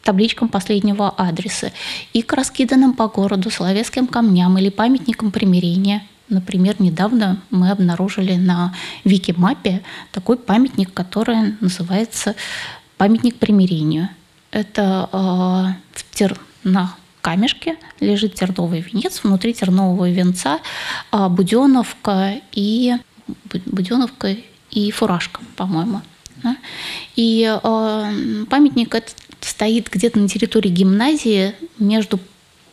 [0.04, 1.72] табличкам последнего адреса
[2.14, 6.04] и к раскиданным по городу словецким камням или памятникам примирения.
[6.30, 8.74] Например, недавно мы обнаружили на
[9.04, 9.82] Викимапе
[10.12, 12.36] такой памятник, который называется
[12.97, 14.10] «Памятник примирению».
[14.52, 16.39] Это э, тер...
[16.64, 20.60] на камешке лежит терновый венец, внутри тернового венца
[21.12, 22.95] э, буденовка и
[23.66, 24.36] буденовка
[24.72, 26.02] и фуражка, по-моему.
[26.43, 26.58] Да?
[27.16, 32.20] И э, памятник этот стоит где-то на территории гимназии между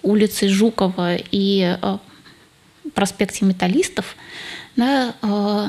[0.03, 1.99] улицей Жукова и э,
[2.95, 4.17] проспекте Металлистов,
[4.77, 5.67] да, э,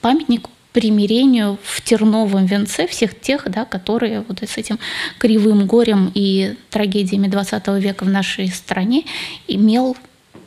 [0.00, 4.78] памятник примирению в терновом венце всех тех, да, которые вот с этим
[5.18, 9.04] кривым горем и трагедиями XX века в нашей стране
[9.48, 9.96] имел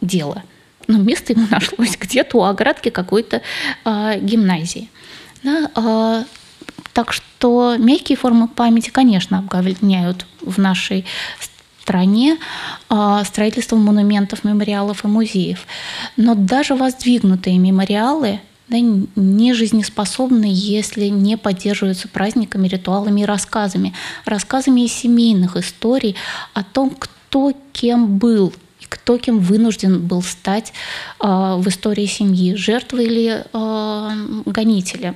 [0.02, 0.44] дело.
[0.88, 3.42] Но место ему нашлось где-то у оградки какой-то
[3.86, 4.90] э, гимназии.
[5.44, 6.24] Да, э,
[6.94, 11.06] так что мягкие формы памяти, конечно, обгоняют в нашей
[11.82, 12.38] стране
[12.88, 15.66] а, строительство монументов, мемориалов и музеев.
[16.16, 18.40] Но даже воздвигнутые мемориалы
[18.70, 23.94] да, не жизнеспособны, если не поддерживаются праздниками, ритуалами и рассказами.
[24.26, 26.16] Рассказами из семейных историй
[26.54, 28.54] о том, кто кем был
[28.94, 30.72] кто кем вынужден был стать
[31.20, 34.10] э, в истории семьи, жертвой или э,
[34.46, 35.16] гонителем,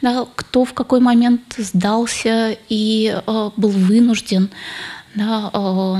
[0.00, 4.48] да, кто в какой момент сдался и э, был вынужден
[5.14, 5.96] да, э,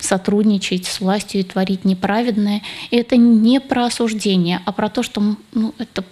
[0.00, 2.62] сотрудничать с властью и творить неправедное.
[2.90, 5.22] И это не про осуждение, а про то, что
[5.52, 6.04] ну, это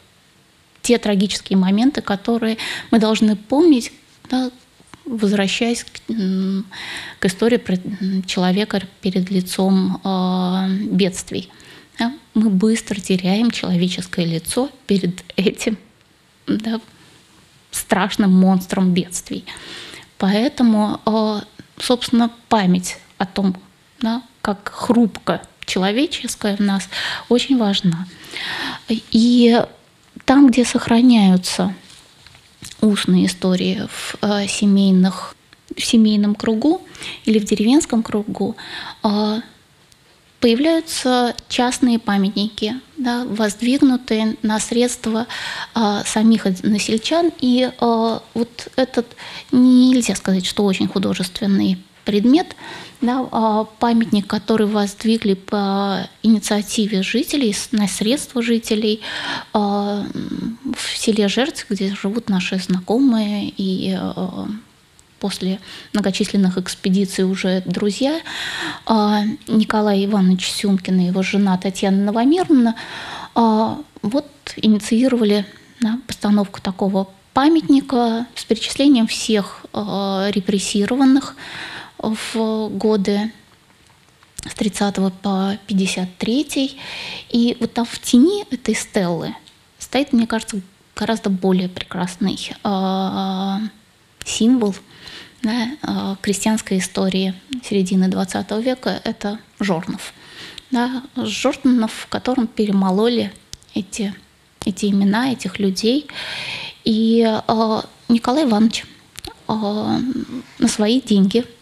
[0.82, 2.58] те трагические моменты, которые
[2.92, 3.92] мы должны помнить,
[4.30, 4.50] да,
[5.10, 6.00] возвращаясь к,
[7.18, 11.50] к истории человека перед лицом э, бедствий.
[11.98, 12.12] Да?
[12.34, 15.78] Мы быстро теряем человеческое лицо перед этим
[16.46, 16.80] да,
[17.70, 19.44] страшным монстром бедствий.
[20.18, 21.40] Поэтому, э,
[21.78, 23.56] собственно, память о том,
[24.00, 26.88] да, как хрупко человеческое в нас,
[27.28, 28.06] очень важна.
[28.88, 29.62] И
[30.24, 31.74] там, где сохраняются
[32.80, 35.36] устные истории в э, семейных
[35.76, 36.82] в семейном кругу
[37.24, 38.56] или в деревенском кругу
[39.04, 39.40] э,
[40.40, 45.26] появляются частные памятники, да, воздвигнутые на средства
[45.76, 47.30] э, самих насельчан.
[47.40, 49.06] И вот этот
[49.52, 52.56] нельзя сказать, что очень художественный предмет,
[53.00, 59.00] да, а, памятник, который воздвигли по инициативе жителей, на средства жителей
[59.52, 60.04] а,
[60.74, 64.48] в селе Жерц, где живут наши знакомые и а,
[65.18, 65.60] после
[65.92, 68.20] многочисленных экспедиций уже друзья,
[68.88, 72.74] Николай Иванович Сюмкин и его жена Татьяна Новомировна
[73.34, 74.26] вот
[74.56, 75.44] инициировали
[75.82, 81.36] да, постановку такого памятника с перечислением всех репрессированных,
[82.02, 83.32] в годы
[84.48, 86.78] с 30 по 53.
[87.30, 89.34] И вот там в тени этой стеллы
[89.78, 90.60] стоит, мне кажется,
[90.96, 93.56] гораздо более прекрасный э,
[94.24, 94.74] символ
[95.42, 97.34] да, э, крестьянской истории
[97.64, 100.12] середины 20 века– это Жорнов.
[100.70, 103.32] Да, Жорнов, в котором перемололи
[103.74, 104.14] эти,
[104.64, 106.06] эти имена этих людей.
[106.84, 108.84] И э, Николай Иванович
[109.48, 111.44] э, на свои деньги–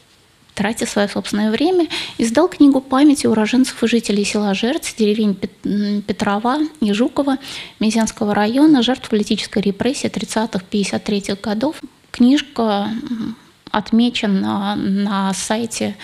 [0.59, 1.87] тратя свое собственное время,
[2.19, 5.37] издал книгу памяти уроженцев и жителей села Жерц, деревень
[6.03, 7.39] Петрова и Жукова,
[7.79, 11.81] Мезенского района, жертв политической репрессии 30-53 годов.
[12.11, 12.91] Книжка
[13.71, 15.97] отмечен на, на сайте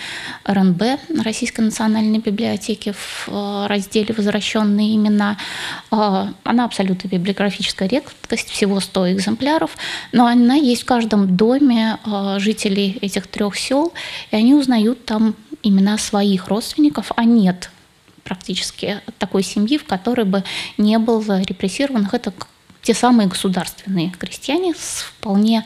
[0.45, 0.81] РНБ,
[1.23, 5.37] Российской национальной библиотеки, в э, разделе «Возвращенные имена».
[5.91, 9.77] Э, она абсолютно библиографическая редкость, всего 100 экземпляров,
[10.11, 13.93] но она есть в каждом доме э, жителей этих трех сел,
[14.31, 17.69] и они узнают там имена своих родственников, а нет
[18.23, 20.43] практически такой семьи, в которой бы
[20.77, 22.13] не было репрессированных.
[22.13, 22.33] Это
[22.85, 25.65] те самые государственные крестьяне с вполне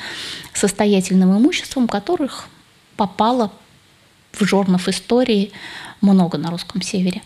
[0.59, 2.47] состоятельным имуществом, которых
[2.97, 3.51] попало
[4.31, 5.51] в журнов истории
[6.01, 7.21] много на русском севере.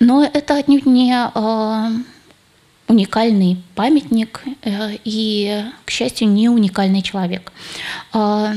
[0.00, 1.90] Но это отнюдь не э,
[2.88, 7.52] уникальный памятник э, и, к счастью, не уникальный человек.
[8.12, 8.54] Э,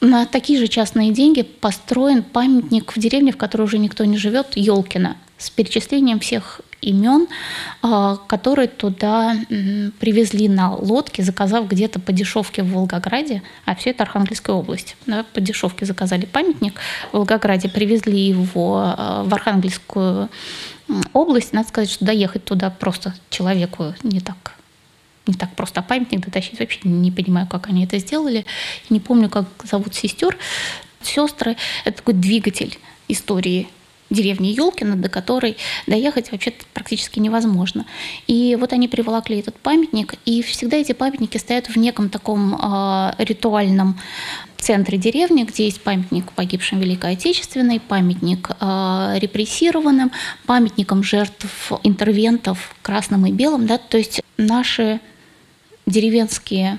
[0.00, 4.56] на такие же частные деньги построен памятник в деревне, в которой уже никто не живет,
[4.56, 7.26] Елкина, с перечислением всех имен,
[7.82, 9.36] а, которые туда
[9.98, 14.96] привезли на лодке, заказав где-то по дешевке в Волгограде, а все это Архангельская область.
[15.06, 16.80] Да, по дешевке заказали памятник
[17.12, 20.28] в Волгограде, привезли его а, в Архангельскую
[21.12, 21.52] область.
[21.52, 24.56] Надо сказать, что доехать туда просто человеку не так
[25.26, 26.60] не так просто памятник дотащить.
[26.60, 28.46] Вообще не понимаю, как они это сделали.
[28.90, 30.38] Не помню, как зовут сестер.
[31.02, 32.78] Сестры– это такой двигатель
[33.08, 33.68] истории
[34.10, 37.86] деревни Елкина, до которой доехать вообще практически невозможно.
[38.26, 43.12] И вот они приволокли этот памятник, и всегда эти памятники стоят в неком таком э,
[43.18, 43.98] ритуальном
[44.56, 50.12] центре деревни, где есть памятник погибшим Великой Отечественной, памятник э, репрессированным,
[50.46, 53.66] памятникам жертв интервентов красным и белым.
[53.66, 53.78] Да?
[53.78, 55.00] То есть наши
[55.86, 56.78] деревенские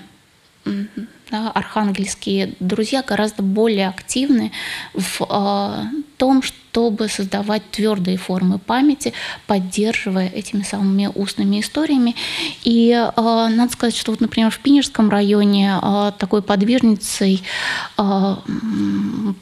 [1.30, 4.51] да, архангельские друзья гораздо более активны
[4.93, 5.84] в э,
[6.17, 9.13] том, чтобы создавать твердые формы памяти,
[9.45, 12.15] поддерживая этими самыми устными историями.
[12.63, 17.43] И э, надо сказать, что вот, например, в Пинежском районе э, такой подвижницей
[17.97, 18.36] э,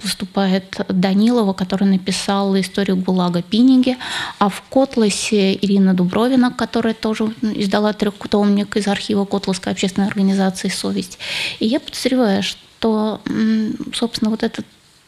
[0.03, 3.97] выступает Данилова, которая написала историю ГУЛАГа Пиниги,
[4.39, 11.19] а в Котласе Ирина Дубровина, которая тоже издала трехтомник из архива Котласской общественной организации «Совесть».
[11.59, 13.21] И я подозреваю, что,
[13.93, 14.65] собственно, вот этот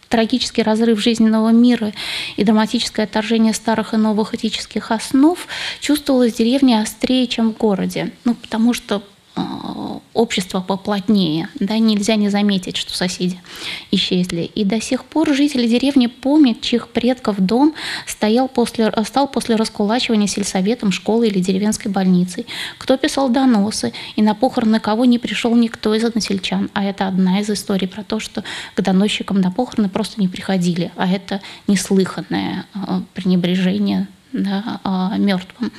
[0.10, 1.94] трагический разрыв жизненного мира
[2.38, 5.48] и драматическое отторжение старых и новых этических основ
[5.80, 8.12] чувствовалось в деревне острее, чем в городе.
[8.24, 9.04] Ну, потому что
[10.18, 11.48] общество поплотнее.
[11.60, 13.40] Да, нельзя не заметить, что соседи
[13.92, 14.42] исчезли.
[14.42, 17.74] И до сих пор жители деревни помнят, чьих предков дом
[18.08, 22.48] стоял после, стал после раскулачивания сельсоветом, школы или деревенской больницей.
[22.80, 26.70] Кто писал доносы, и на похороны кого не пришел никто из односельчан.
[26.74, 28.44] А это одна из историй про то, что
[28.74, 30.92] к доносчикам на похороны просто не приходили.
[30.96, 34.08] А это неслыханное э, пренебрежение
[34.38, 35.72] да, мертвым.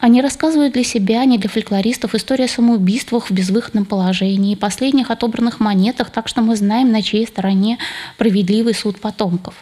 [0.00, 5.60] Они рассказывают для себя, не для фольклористов, историю о самоубийствах в безвыходном положении, последних отобранных
[5.60, 7.78] монетах, так что мы знаем, на чьей стороне
[8.16, 9.54] справедливый суд потомков.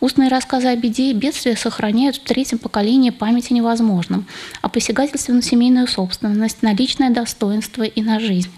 [0.00, 4.26] Устные рассказы о беде и бедствии сохраняют в третьем поколении памяти невозможным,
[4.62, 8.52] о посягательстве на семейную собственность, на личное достоинство и на жизнь.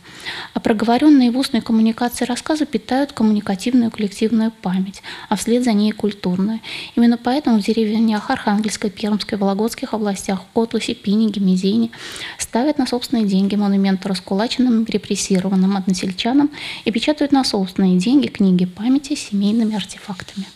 [0.55, 6.61] А проговоренные в устной коммуникации рассказы питают коммуникативную коллективную память, а вслед за ней культурную.
[6.97, 11.91] Именно поэтому в деревнях Архангельской, Пермской, Вологодских областях, Котласе, Пиниге, Мизине
[12.39, 16.51] ставят на собственные деньги монументы раскулаченным и репрессированным односельчанам
[16.85, 20.47] и печатают на собственные деньги книги памяти с семейными артефактами.